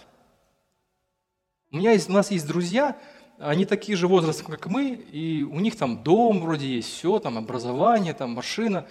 У, 1.71 1.77
меня 1.77 1.93
есть, 1.93 2.09
у 2.09 2.13
нас 2.13 2.31
есть 2.31 2.47
друзья, 2.47 2.97
они 3.39 3.65
такие 3.65 3.97
же 3.97 4.07
возраста, 4.07 4.45
как 4.45 4.67
мы, 4.67 4.91
и 4.91 5.43
у 5.43 5.61
них 5.61 5.77
там 5.77 6.03
дом 6.03 6.41
вроде 6.41 6.69
есть, 6.69 6.89
все, 6.89 7.19
там 7.19 7.37
образование, 7.37 8.15
там 8.15 8.31
машина. 8.31 8.87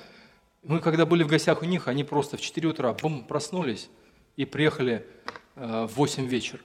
Мы 0.63 0.79
когда 0.79 1.05
были 1.05 1.23
в 1.23 1.27
гостях 1.27 1.61
у 1.61 1.65
них, 1.65 1.87
они 1.87 2.05
просто 2.05 2.37
в 2.37 2.41
4 2.41 2.69
утра 2.69 2.93
бум, 2.93 3.25
проснулись 3.25 3.89
и 4.37 4.45
приехали 4.45 5.05
э, 5.55 5.87
в 5.87 5.95
8 5.97 6.25
вечера. 6.25 6.61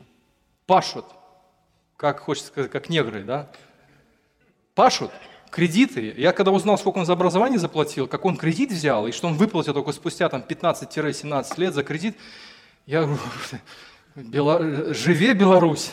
Пашут, 0.66 1.04
как 1.96 2.20
хочется 2.20 2.48
сказать, 2.48 2.70
как 2.70 2.88
негры, 2.88 3.24
да? 3.24 3.50
Пашут, 4.74 5.10
кредиты. 5.50 6.14
Я 6.16 6.32
когда 6.32 6.52
узнал, 6.52 6.78
сколько 6.78 6.98
он 6.98 7.06
за 7.06 7.14
образование 7.14 7.58
заплатил, 7.58 8.06
как 8.06 8.24
он 8.24 8.36
кредит 8.36 8.70
взял, 8.70 9.08
и 9.08 9.12
что 9.12 9.26
он 9.26 9.34
выплатил 9.34 9.74
только 9.74 9.90
спустя 9.90 10.28
там 10.28 10.44
15-17 10.48 11.60
лет 11.60 11.74
за 11.74 11.82
кредит, 11.82 12.16
я 12.86 13.02
говорю, 13.02 13.18
Бела... 14.14 14.94
живе 14.94 15.34
Беларусь. 15.34 15.90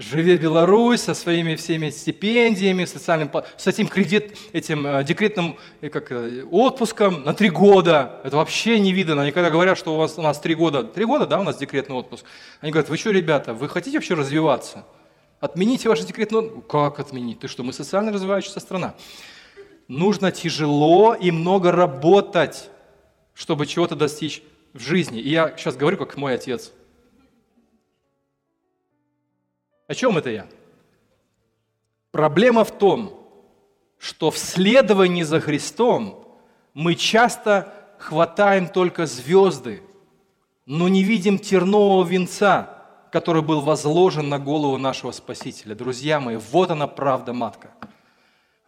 Живе 0.00 0.38
Беларусь 0.38 1.02
со 1.02 1.12
своими 1.12 1.56
всеми 1.56 1.90
стипендиями, 1.90 2.86
социальным, 2.86 3.30
с 3.58 3.66
этим 3.66 3.86
кредит, 3.86 4.34
этим 4.54 4.86
э, 4.86 5.04
декретным 5.04 5.58
э, 5.82 5.90
как, 5.90 6.10
э, 6.10 6.42
отпуском 6.50 7.22
на 7.22 7.34
три 7.34 7.50
года. 7.50 8.18
Это 8.24 8.38
вообще 8.38 8.80
не 8.80 8.94
видно. 8.94 9.20
Они 9.20 9.30
когда 9.30 9.50
говорят, 9.50 9.76
что 9.76 9.92
у, 9.92 9.98
вас, 9.98 10.16
у 10.16 10.22
нас 10.22 10.40
три 10.40 10.54
года, 10.54 10.84
три 10.84 11.04
года, 11.04 11.26
да, 11.26 11.38
у 11.38 11.42
нас 11.42 11.58
декретный 11.58 11.94
отпуск. 11.94 12.24
Они 12.62 12.72
говорят, 12.72 12.88
вы 12.88 12.96
что, 12.96 13.10
ребята, 13.10 13.52
вы 13.52 13.68
хотите 13.68 13.98
вообще 13.98 14.14
развиваться? 14.14 14.86
Отмените 15.38 15.90
ваш 15.90 16.00
декретный 16.00 16.38
отпуск. 16.38 16.66
Как 16.66 16.98
отменить? 16.98 17.40
Ты 17.40 17.48
что, 17.48 17.62
мы 17.62 17.74
социально 17.74 18.10
развивающаяся 18.10 18.60
страна. 18.60 18.94
Нужно 19.86 20.32
тяжело 20.32 21.12
и 21.12 21.30
много 21.30 21.72
работать, 21.72 22.70
чтобы 23.34 23.66
чего-то 23.66 23.96
достичь 23.96 24.42
в 24.72 24.80
жизни. 24.80 25.20
И 25.20 25.28
я 25.28 25.52
сейчас 25.58 25.76
говорю, 25.76 25.98
как 25.98 26.16
мой 26.16 26.36
отец– 26.36 26.72
О 29.90 29.94
чем 29.96 30.16
это 30.16 30.30
я? 30.30 30.46
Проблема 32.12 32.62
в 32.62 32.70
том, 32.70 33.12
что 33.98 34.30
в 34.30 34.38
следовании 34.38 35.24
за 35.24 35.40
Христом 35.40 36.28
мы 36.74 36.94
часто 36.94 37.74
хватаем 37.98 38.68
только 38.68 39.06
звезды, 39.06 39.82
но 40.64 40.86
не 40.86 41.02
видим 41.02 41.40
тернового 41.40 42.06
венца, 42.06 42.70
который 43.10 43.42
был 43.42 43.62
возложен 43.62 44.28
на 44.28 44.38
голову 44.38 44.78
нашего 44.78 45.10
Спасителя. 45.10 45.74
Друзья 45.74 46.20
мои, 46.20 46.36
вот 46.36 46.70
она 46.70 46.86
правда, 46.86 47.32
матка. 47.32 47.72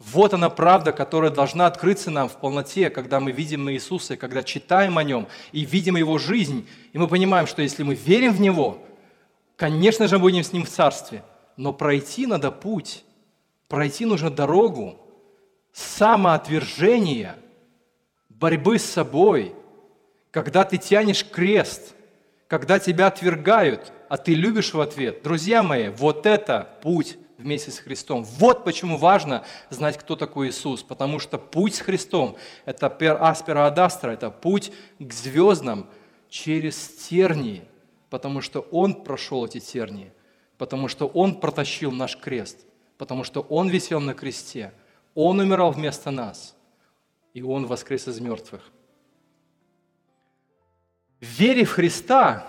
Вот 0.01 0.35
она 0.35 0.51
правда, 0.51 0.91
которая 0.91 1.31
должна 1.31 1.67
открыться 1.67 2.11
нам 2.11 2.29
в 2.29 2.33
полноте, 2.33 2.91
когда 2.91 3.21
мы 3.21 3.31
видим 3.31 3.71
Иисуса, 3.71 4.17
когда 4.17 4.43
читаем 4.43 4.99
о 4.99 5.05
Нем 5.05 5.29
и 5.53 5.65
видим 5.65 5.95
Его 5.95 6.19
жизнь, 6.19 6.67
и 6.93 6.99
мы 6.99 7.07
понимаем, 7.07 7.47
что 7.47 7.63
если 7.63 7.85
мы 7.85 7.95
верим 7.95 8.33
в 8.33 8.41
Него– 8.41 8.79
Конечно 9.63 10.09
же, 10.09 10.19
будем 10.19 10.43
с 10.43 10.53
Ним 10.53 10.65
в 10.65 10.69
Царстве, 10.69 11.23
но 11.57 11.73
пройти 11.73 12.27
надо 12.27 12.51
путь, 12.51 13.05
пройти 13.69 14.07
нужно 14.07 14.29
дорогу 14.29 14.99
самоотвержения, 15.73 17.37
борьбы 18.29 18.81
с 18.81 18.85
собой, 18.85 19.55
когда 20.33 20.65
ты 20.65 20.79
тянешь 20.79 21.25
крест, 21.25 21.95
когда 22.49 22.81
тебя 22.81 23.07
отвергают, 23.07 23.93
а 24.09 24.17
ты 24.17 24.35
любишь 24.35 24.75
в 24.75 24.81
ответ. 24.81 25.23
Друзья 25.23 25.63
мои, 25.63 25.91
вот 25.91 26.27
это 26.27 26.69
путь 26.83 27.17
вместе 27.39 27.71
с 27.71 27.79
Христом. 27.79 28.25
Вот 28.25 28.65
почему 28.65 28.97
важно 28.97 29.45
знать, 29.71 29.97
кто 29.97 30.17
такой 30.17 30.49
Иисус, 30.49 30.83
потому 30.83 31.21
что 31.21 31.39
путь 31.39 31.77
с 31.77 31.81
Христом– 31.83 32.35
это 32.65 32.91
пер 32.91 33.17
аспера 33.23 33.69
адастра, 33.69 34.11
это 34.11 34.29
путь 34.29 34.73
к 34.99 35.13
звездам 35.13 35.87
через 36.29 36.89
тернии– 36.89 37.63
потому 38.13 38.43
что 38.43 38.61
Он 38.71 39.05
прошел 39.05 39.47
эти 39.47 39.59
тернии, 39.59 40.13
потому 40.59 40.87
что 40.87 41.07
Он 41.07 41.41
протащил 41.41 41.91
наш 41.91 42.15
крест, 42.19 42.59
потому 42.99 43.25
что 43.25 43.41
Он 43.41 43.71
висел 43.71 44.01
на 44.01 44.13
кресте, 44.13 44.75
Он 45.15 45.41
умирал 45.41 45.73
вместо 45.73 46.11
нас, 46.11 46.55
и 47.33 47.43
Он 47.43 47.65
воскрес 47.65 48.07
из 48.09 48.21
мертвых. 48.21 48.71
В 51.21 51.25
вере 51.25 51.65
в 51.65 51.71
Христа 51.71 52.47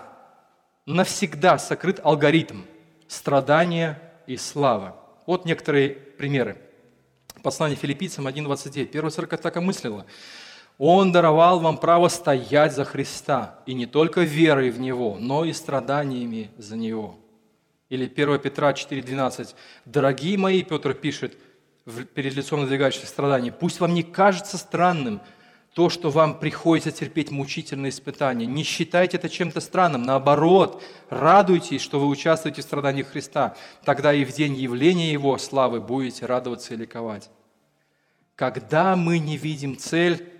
навсегда 0.84 1.56
сокрыт 1.56 1.98
алгоритм 2.04 2.64
страдания 3.08 3.98
и 4.26 4.36
слава. 4.36 5.02
Вот 5.24 5.46
некоторые 5.46 5.94
примеры. 5.94 6.58
Послание 7.42 7.76
филиппийцам 7.76 8.26
1.29. 8.26 8.84
Первая 8.84 9.10
церковь 9.10 9.40
так 9.40 9.56
и 9.56 9.60
мыслила. 9.60 10.04
Он 10.78 11.12
даровал 11.12 11.60
вам 11.60 11.78
право 11.78 12.08
стоять 12.08 12.74
за 12.74 12.84
Христа, 12.84 13.60
и 13.64 13.74
не 13.74 13.86
только 13.86 14.22
верой 14.22 14.70
в 14.70 14.80
Него, 14.80 15.16
но 15.20 15.44
и 15.44 15.52
страданиями 15.52 16.50
за 16.58 16.76
Него. 16.76 17.16
Или 17.88 18.06
1 18.06 18.40
Петра 18.40 18.72
4,12. 18.72 19.54
«Дорогие 19.84 20.36
мои», 20.36 20.62
Петр 20.64 20.94
пишет, 20.94 21.38
перед 22.14 22.34
лицом 22.34 22.60
надвигающихся 22.60 23.06
страданий, 23.06 23.52
«пусть 23.52 23.78
вам 23.78 23.94
не 23.94 24.02
кажется 24.02 24.58
странным 24.58 25.20
то, 25.74 25.90
что 25.90 26.10
вам 26.10 26.38
приходится 26.38 26.90
терпеть 26.90 27.30
мучительные 27.30 27.90
испытания. 27.90 28.46
Не 28.46 28.64
считайте 28.64 29.16
это 29.16 29.28
чем-то 29.28 29.60
странным. 29.60 30.02
Наоборот, 30.02 30.82
радуйтесь, 31.08 31.82
что 31.82 32.00
вы 32.00 32.06
участвуете 32.06 32.62
в 32.62 32.64
страданиях 32.64 33.08
Христа. 33.08 33.54
Тогда 33.84 34.12
и 34.12 34.24
в 34.24 34.32
день 34.32 34.54
явления 34.54 35.12
Его 35.12 35.38
славы 35.38 35.80
будете 35.80 36.26
радоваться 36.26 36.74
и 36.74 36.76
ликовать». 36.76 37.30
Когда 38.34 38.96
мы 38.96 39.20
не 39.20 39.36
видим 39.36 39.76
цель, 39.78 40.33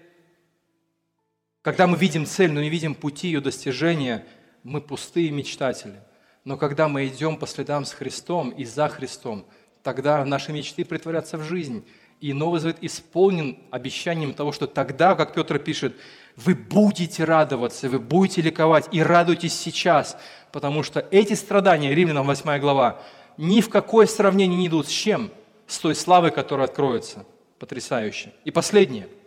когда 1.65 1.87
мы 1.87 1.97
видим 1.97 2.27
цель, 2.27 2.53
но 2.53 2.61
не 2.61 2.69
видим 2.69 2.95
пути 2.95 3.29
ее 3.29 3.41
достижения, 3.41 4.27
мы 4.65 4.83
пустые 4.83 5.31
мечтатели. 5.31 5.99
Но 6.45 6.59
когда 6.59 6.89
мы 6.89 7.07
идем 7.07 7.39
по 7.39 7.47
следам 7.47 7.87
с 7.87 7.93
Христом 7.95 8.51
и 8.51 8.67
за 8.67 8.87
Христом, 8.91 9.47
тогда 9.83 10.23
наши 10.27 10.53
мечты 10.53 10.85
притворятся 10.85 11.39
в 11.39 11.43
жизнь. 11.43 11.87
И 12.21 12.35
Новый 12.35 12.61
Завет 12.61 12.77
исполнен 12.83 13.59
обещанием 13.71 14.35
того, 14.35 14.53
что 14.53 14.67
тогда, 14.67 15.15
как 15.15 15.33
Петр 15.33 15.59
пишет, 15.59 15.97
вы 16.37 16.55
будете 16.55 17.25
радоваться, 17.25 17.89
вы 17.89 17.99
будете 17.99 18.43
ликовать 18.43 18.87
и 18.93 19.03
радуйтесь 19.03 19.55
сейчас, 19.55 20.19
потому 20.53 20.83
что 20.83 21.09
эти 21.11 21.33
страдания, 21.33 21.95
Римлянам 21.95 22.27
8 22.27 22.59
глава, 22.61 23.01
ни 23.39 23.63
в 23.63 23.71
какое 23.71 24.05
сравнение 24.05 24.59
не 24.59 24.67
идут 24.67 24.89
с 24.89 24.91
чем? 24.91 25.31
С 25.67 25.79
той 25.79 25.95
славой, 25.95 26.31
которая 26.31 26.67
откроется. 26.67 27.25
Потрясающе. 27.59 28.35
И 28.45 28.51
последнее– 28.51 29.09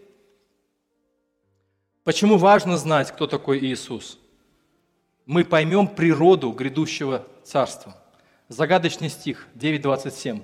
Почему 2.07 2.37
важно 2.37 2.77
знать, 2.77 3.11
кто 3.11 3.27
такой 3.27 3.59
Иисус? 3.59 4.17
Мы 5.25 5.43
поймем 5.43 5.89
природу 5.89 6.51
грядущего 6.53 7.27
царства. 7.43 7.97
Загадочный 8.47 9.09
стих 9.09 9.45
9.27. 9.55 10.41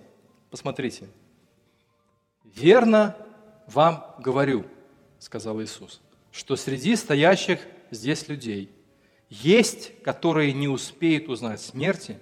Посмотрите. 0.49 1.07
«Верно 2.43 3.15
вам 3.67 4.13
говорю,— 4.19 4.65
сказал 5.19 5.61
Иисус,— 5.61 6.01
что 6.33 6.57
среди 6.57 6.97
стоящих 6.97 7.61
здесь 7.91 8.27
людей 8.27 8.69
есть, 9.29 10.03
которые 10.03 10.51
не 10.51 10.67
успеют 10.67 11.29
узнать 11.29 11.61
смерти, 11.61 12.19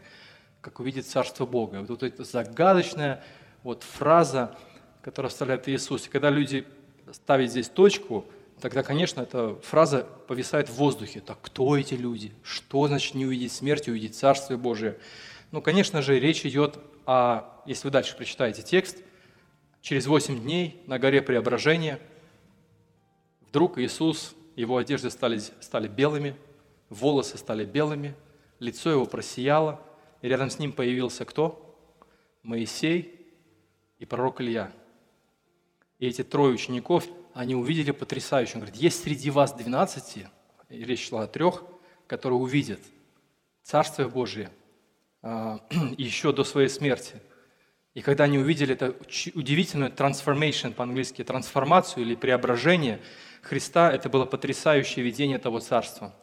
как 0.61 0.79
увидит 0.79 1.07
Царство 1.07 1.47
Бога». 1.47 1.83
Вот 1.89 2.03
эта 2.03 2.25
загадочная 2.25 3.23
вот 3.63 3.81
фраза, 3.81 4.55
которая 5.01 5.31
вставляет 5.31 5.67
Иисус. 5.67 6.05
И 6.05 6.09
когда 6.11 6.29
люди 6.29 6.63
ставят 7.11 7.49
здесь 7.49 7.69
точку– 7.69 8.27
тогда, 8.61 8.83
конечно, 8.83 9.21
эта 9.21 9.55
фраза 9.55 10.07
повисает 10.27 10.69
в 10.69 10.75
воздухе. 10.75 11.19
Так 11.19 11.39
кто 11.41 11.75
эти 11.77 11.95
люди? 11.95 12.31
Что 12.43 12.87
значит 12.87 13.15
не 13.15 13.25
увидеть 13.25 13.51
смерти, 13.51 13.89
увидеть 13.89 14.15
Царствие 14.15 14.57
Божие? 14.57 14.97
Ну, 15.51 15.61
конечно 15.61 16.01
же, 16.01 16.19
речь 16.19 16.45
идет 16.45 16.79
а 17.05 17.61
если 17.65 17.87
вы 17.87 17.91
дальше 17.91 18.15
прочитаете 18.15 18.61
текст, 18.61 19.03
через 19.81 20.05
восемь 20.07 20.39
дней 20.39 20.81
на 20.87 20.99
горе 20.99 21.21
Преображения 21.21 21.99
вдруг 23.41 23.77
Иисус, 23.79 24.35
его 24.55 24.77
одежды 24.77 25.09
стали, 25.09 25.39
стали 25.39 25.87
белыми, 25.87 26.35
волосы 26.89 27.37
стали 27.37 27.65
белыми, 27.65 28.15
лицо 28.59 28.91
его 28.91 29.05
просияло, 29.05 29.81
и 30.21 30.27
рядом 30.27 30.49
с 30.49 30.59
ним 30.59 30.71
появился 30.71 31.25
кто? 31.25 31.67
Моисей 32.43 33.27
и 33.97 34.05
пророк 34.05 34.41
Илья. 34.41 34.71
И 35.99 36.07
эти 36.07 36.23
трое 36.23 36.53
учеников, 36.53 37.07
они 37.33 37.55
увидели 37.55 37.91
потрясающе. 37.91 38.53
Он 38.55 38.61
говорит, 38.61 38.81
есть 38.81 39.03
среди 39.03 39.29
вас 39.29 39.53
двенадцати, 39.53 40.29
речь 40.69 41.07
шла 41.07 41.23
о 41.23 41.27
трех, 41.27 41.63
которые 42.07 42.39
увидят 42.39 42.79
Царствие 43.63 44.07
Божие 44.07 44.49
а, 45.21 45.59
еще 45.97 46.33
до 46.33 46.43
своей 46.43 46.69
смерти. 46.69 47.15
И 47.93 48.01
когда 48.01 48.23
они 48.23 48.37
увидели 48.37 48.73
это 48.73 48.95
удивительную 49.35 49.91
transformation, 49.91 50.73
по-английски 50.73 51.23
трансформацию 51.23 52.05
или 52.05 52.15
преображение 52.15 53.01
Христа, 53.41 53.91
это 53.91 54.07
было 54.09 54.25
потрясающее 54.25 55.03
видение 55.03 55.39
того 55.39 55.59
царства. 55.59 56.15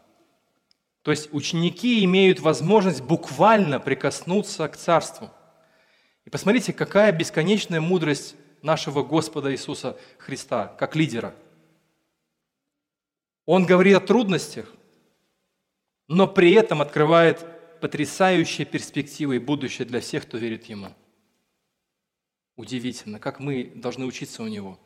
То 1.02 1.11
есть 1.11 1.28
ученики 1.32 2.04
имеют 2.04 2.40
возможность 2.40 3.02
буквально 3.02 3.80
прикоснуться 3.80 4.66
к 4.68 4.76
царству. 4.76 5.30
И 6.24 6.30
посмотрите, 6.30 6.72
какая 6.72 7.12
бесконечная 7.12 7.80
мудрость 7.80 8.34
нашего 8.62 9.02
Господа 9.02 9.52
Иисуса 9.52 9.98
Христа, 10.18 10.74
как 10.78 10.96
лидера. 10.96 11.34
Он 13.46 13.64
говорит 13.64 13.96
о 13.96 14.00
трудностях, 14.00 14.72
но 16.06 16.26
при 16.26 16.52
этом 16.52 16.82
открывает 16.82 17.46
потрясающие 17.80 18.66
перспективы 18.66 19.36
и 19.36 19.38
будущее 19.40 19.86
для 19.86 20.00
всех, 20.00 20.24
кто 20.24 20.38
верит 20.38 20.64
Ему. 20.64 20.94
Удивительно, 22.56 23.18
как 23.20 23.40
мы 23.40 23.72
должны 23.74 24.04
учиться 24.04 24.42
у 24.42 24.48
Него. 24.48 24.78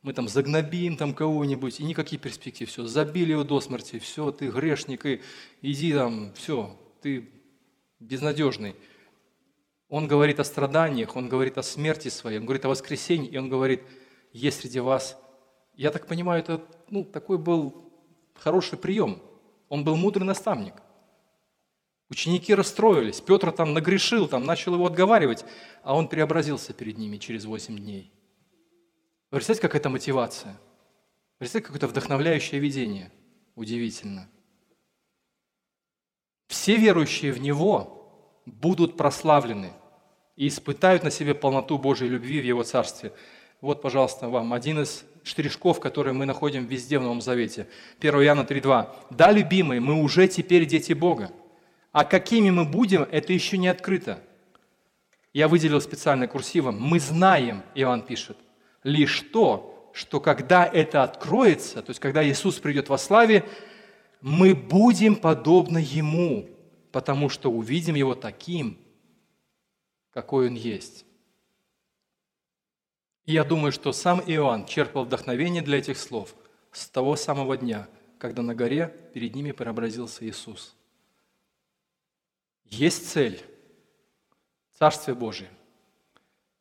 Мы 0.00 0.14
там 0.14 0.28
загнобим 0.28 0.96
там 0.96 1.14
кого-нибудь, 1.14 1.78
и 1.78 1.84
никакие 1.84 2.18
перспективы. 2.20 2.68
Все, 2.68 2.86
забили 2.86 3.32
его 3.32 3.44
до 3.44 3.60
смерти, 3.60 3.98
все, 3.98 4.32
ты 4.32 4.48
грешник, 4.48 5.06
и 5.06 5.20
иди 5.60 5.92
там, 5.92 6.32
все, 6.34 6.76
ты 7.02 7.30
безнадежный. 8.00 8.74
Он 9.92 10.08
говорит 10.08 10.40
о 10.40 10.44
страданиях, 10.44 11.16
он 11.16 11.28
говорит 11.28 11.58
о 11.58 11.62
смерти 11.62 12.08
своей, 12.08 12.38
он 12.38 12.46
говорит 12.46 12.64
о 12.64 12.70
воскресении, 12.70 13.28
и 13.28 13.36
он 13.36 13.50
говорит, 13.50 13.82
есть 14.32 14.60
среди 14.60 14.80
вас. 14.80 15.18
Я 15.74 15.90
так 15.90 16.06
понимаю, 16.06 16.40
это 16.40 16.64
ну, 16.88 17.04
такой 17.04 17.36
был 17.36 17.92
хороший 18.32 18.78
прием. 18.78 19.20
Он 19.68 19.84
был 19.84 19.96
мудрый 19.96 20.24
наставник. 20.24 20.72
Ученики 22.08 22.54
расстроились, 22.54 23.20
Петр 23.20 23.52
там 23.52 23.74
нагрешил, 23.74 24.28
там 24.28 24.46
начал 24.46 24.72
его 24.72 24.86
отговаривать, 24.86 25.44
а 25.82 25.94
он 25.94 26.08
преобразился 26.08 26.72
перед 26.72 26.96
ними 26.96 27.18
через 27.18 27.44
восемь 27.44 27.76
дней. 27.76 28.10
Вы 29.30 29.40
представляете, 29.40 29.68
как 29.68 29.74
это 29.74 29.90
мотивация? 29.90 30.58
Представляете, 31.36 31.66
какое-то 31.66 31.88
вдохновляющее 31.88 32.62
видение. 32.62 33.12
Удивительно. 33.56 34.26
Все 36.46 36.78
верующие 36.78 37.30
в 37.30 37.42
Него 37.42 38.40
будут 38.46 38.96
прославлены 38.96 39.74
и 40.36 40.48
испытают 40.48 41.02
на 41.02 41.10
себе 41.10 41.34
полноту 41.34 41.78
Божьей 41.78 42.08
любви 42.08 42.40
в 42.40 42.44
Его 42.44 42.62
Царстве. 42.62 43.12
Вот, 43.60 43.82
пожалуйста, 43.82 44.28
вам 44.28 44.52
один 44.52 44.80
из 44.80 45.04
штришков, 45.24 45.78
которые 45.78 46.14
мы 46.14 46.26
находим 46.26 46.66
везде 46.66 46.98
в 46.98 47.02
Новом 47.02 47.20
Завете. 47.20 47.68
1 48.00 48.14
Иоанна 48.22 48.40
3.2. 48.40 48.88
«Да, 49.10 49.30
любимые, 49.30 49.80
мы 49.80 50.02
уже 50.02 50.26
теперь 50.26 50.66
дети 50.66 50.92
Бога. 50.92 51.30
А 51.92 52.04
какими 52.04 52.50
мы 52.50 52.64
будем, 52.64 53.02
это 53.02 53.32
еще 53.32 53.58
не 53.58 53.68
открыто». 53.68 54.18
Я 55.32 55.48
выделил 55.48 55.80
специально 55.80 56.26
курсивом. 56.26 56.80
«Мы 56.80 56.98
знаем», 56.98 57.62
Иоанн 57.74 58.02
пишет, 58.02 58.36
«лишь 58.82 59.20
то, 59.32 59.90
что 59.92 60.20
когда 60.20 60.66
это 60.66 61.02
откроется, 61.02 61.82
то 61.82 61.90
есть 61.90 62.00
когда 62.00 62.26
Иисус 62.26 62.58
придет 62.58 62.88
во 62.88 62.98
славе, 62.98 63.44
мы 64.20 64.54
будем 64.54 65.16
подобны 65.16 65.78
Ему, 65.78 66.48
потому 66.90 67.28
что 67.28 67.50
увидим 67.50 67.94
Его 67.94 68.14
таким, 68.14 68.78
какой 70.12 70.48
он 70.48 70.54
есть. 70.54 71.04
Я 73.24 73.44
думаю, 73.44 73.72
что 73.72 73.92
сам 73.92 74.20
Иоанн 74.20 74.66
черпал 74.66 75.04
вдохновение 75.04 75.62
для 75.62 75.78
этих 75.78 75.96
слов 75.98 76.34
с 76.72 76.88
того 76.88 77.16
самого 77.16 77.56
дня, 77.56 77.88
когда 78.18 78.42
на 78.42 78.54
горе 78.54 78.88
перед 79.14 79.34
ними 79.34 79.52
преобразился 79.52 80.26
Иисус. 80.26 80.74
Есть 82.64 83.10
цель– 83.10 83.42
Царствие 84.78 85.14
Божие. 85.14 85.50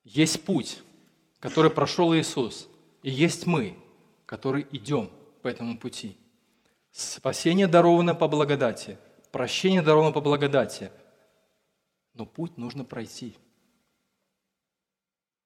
Есть 0.04 0.44
путь, 0.44 0.84
который 1.40 1.72
прошел 1.72 2.14
Иисус. 2.16 2.68
И 3.02 3.10
есть 3.10 3.48
мы, 3.48 3.76
которые 4.28 4.68
идем 4.76 5.10
по 5.42 5.48
этому 5.48 5.80
пути. 5.80 6.16
Спасение 6.92 7.68
даровано 7.68 8.14
по 8.14 8.28
благодати, 8.28 9.00
прощение 9.32 9.82
даровано 9.82 10.12
по 10.12 10.22
благодати– 10.22 10.92
но 12.14 12.26
путь 12.26 12.58
нужно 12.58 12.84
пройти. 12.84 13.36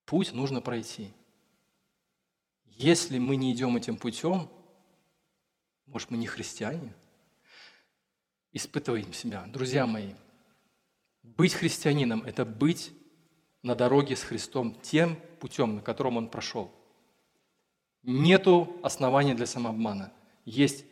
Путь 0.05 0.33
нужно 0.33 0.61
пройти. 0.61 1.11
Если 2.65 3.19
мы 3.19 3.35
не 3.35 3.53
идем 3.53 3.77
этим 3.77 3.97
путем, 3.97 4.49
может, 5.85 6.11
мы 6.11 6.17
не 6.17 6.27
христиане? 6.27 6.93
Испытываем 8.51 9.13
себя. 9.13 9.45
Друзья 9.47 9.85
мои, 9.85 10.13
быть 11.23 11.53
христианином– 11.53 12.23
это 12.25 12.45
быть 12.45 12.91
на 13.61 13.75
дороге 13.75 14.15
с 14.15 14.23
Христом 14.23 14.75
тем 14.81 15.15
путем, 15.39 15.75
на 15.75 15.81
котором 15.81 16.17
Он 16.17 16.29
прошел. 16.29 16.71
Нету 18.03 18.79
основания 18.83 19.33
для 19.33 19.45
самообмана. 19.45 20.13
Есть 20.45 20.85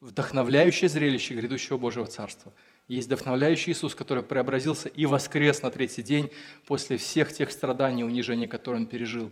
вдохновляющее 0.00 0.88
зрелище 0.88 1.34
грядущего 1.34 1.78
Божьего 1.78 2.06
Царства– 2.06 2.52
есть 2.96 3.06
вдохновляющий 3.06 3.72
Иисус, 3.72 3.94
который 3.94 4.24
преобразился 4.24 4.88
и 4.88 5.06
воскрес 5.06 5.62
на 5.62 5.70
третий 5.70 6.02
день 6.02 6.30
после 6.66 6.96
всех 6.96 7.32
тех 7.32 7.52
страданий 7.52 8.00
и 8.00 8.04
унижений, 8.04 8.48
которые 8.48 8.80
Он 8.80 8.86
пережил. 8.88 9.30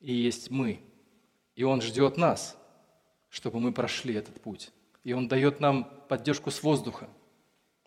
И 0.00 0.14
есть 0.14 0.52
мы. 0.52 0.80
И 1.56 1.64
Он 1.64 1.82
ждет 1.82 2.16
нас, 2.16 2.56
чтобы 3.28 3.58
мы 3.58 3.72
прошли 3.72 4.14
этот 4.14 4.40
путь. 4.40 4.70
И 5.02 5.12
Он 5.12 5.26
дает 5.26 5.58
нам 5.58 5.90
поддержку 6.08 6.52
с 6.52 6.62
воздуха. 6.62 7.08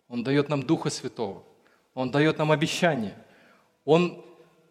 Он 0.06 0.22
дает 0.22 0.50
нам 0.50 0.62
Духа 0.62 0.90
Святого. 0.90 1.44
Он 1.94 2.10
дает 2.10 2.36
нам 2.36 2.52
обещание. 2.52 3.16
Он 3.86 4.22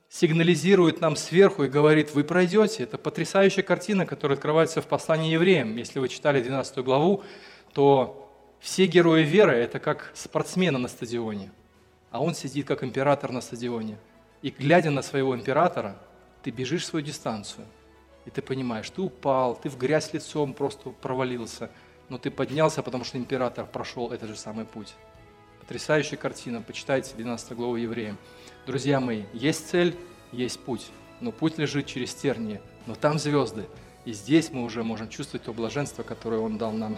сигнализирует 0.10 1.02
нам 1.02 1.16
сверху 1.16 1.64
и 1.64 1.70
говорит, 1.70 2.14
вы 2.14 2.24
пройдете. 2.24 2.84
Это 2.84 3.00
потрясающая 3.00 3.64
картина, 3.64 4.06
которая 4.06 4.36
открывается 4.36 4.84
в 4.84 4.88
послании 4.88 5.34
евреям. 5.34 5.76
Если 5.76 5.98
вы 5.98 6.08
читали 6.08 6.40
12 6.40 6.78
главу, 6.84 7.24
то 7.74 8.29
все 8.60 8.88
герои 8.88 9.24
веры– 9.24 9.54
это 9.56 9.80
как 9.80 10.12
спортсмены 10.14 10.78
на 10.78 10.88
стадионе, 10.88 11.52
а 12.12 12.22
он 12.22 12.36
сидит 12.36 12.68
как 12.68 12.84
император 12.84 13.32
на 13.32 13.42
стадионе. 13.42 13.98
И 14.42 14.50
глядя 14.50 14.90
на 14.90 15.02
своего 15.02 15.36
императора, 15.36 15.98
ты 16.44 16.52
бежишь 16.52 16.86
свою 16.86 17.06
дистанцию, 17.06 17.66
и 18.26 18.30
ты 18.30 18.42
понимаешь, 18.42 18.90
ты 18.90 19.02
упал, 19.02 19.56
ты 19.56 19.70
в 19.70 19.78
грязь 19.78 20.14
лицом 20.14 20.54
просто 20.54 20.90
провалился, 20.90 21.70
но 22.10 22.18
ты 22.18 22.32
поднялся, 22.32 22.84
потому 22.84 23.04
что 23.04 23.18
император 23.18 23.66
прошел 23.66 24.12
этот 24.12 24.30
же 24.30 24.36
самый 24.36 24.66
путь. 24.66 24.94
Потрясающая 25.60 26.18
картина, 26.18 26.62
почитайте 26.62 27.16
12 27.16 27.54
главу 27.54 27.76
Евреям. 27.76 28.18
Друзья 28.66 29.00
мои, 29.00 29.24
есть 29.34 29.70
цель, 29.70 29.96
есть 30.32 30.60
путь, 30.60 30.90
но 31.22 31.32
путь 31.32 31.58
лежит 31.58 31.86
через 31.86 32.14
тернии, 32.14 32.62
но 32.88 32.96
там 32.96 33.20
звезды. 33.20 33.66
И 34.06 34.14
здесь 34.14 34.52
мы 34.52 34.64
уже 34.64 34.84
можем 34.84 35.10
чувствовать 35.10 35.46
то 35.46 35.54
блаженство, 35.54 36.04
которое 36.04 36.42
Он 36.42 36.58
дал 36.58 36.72
нам 36.72 36.98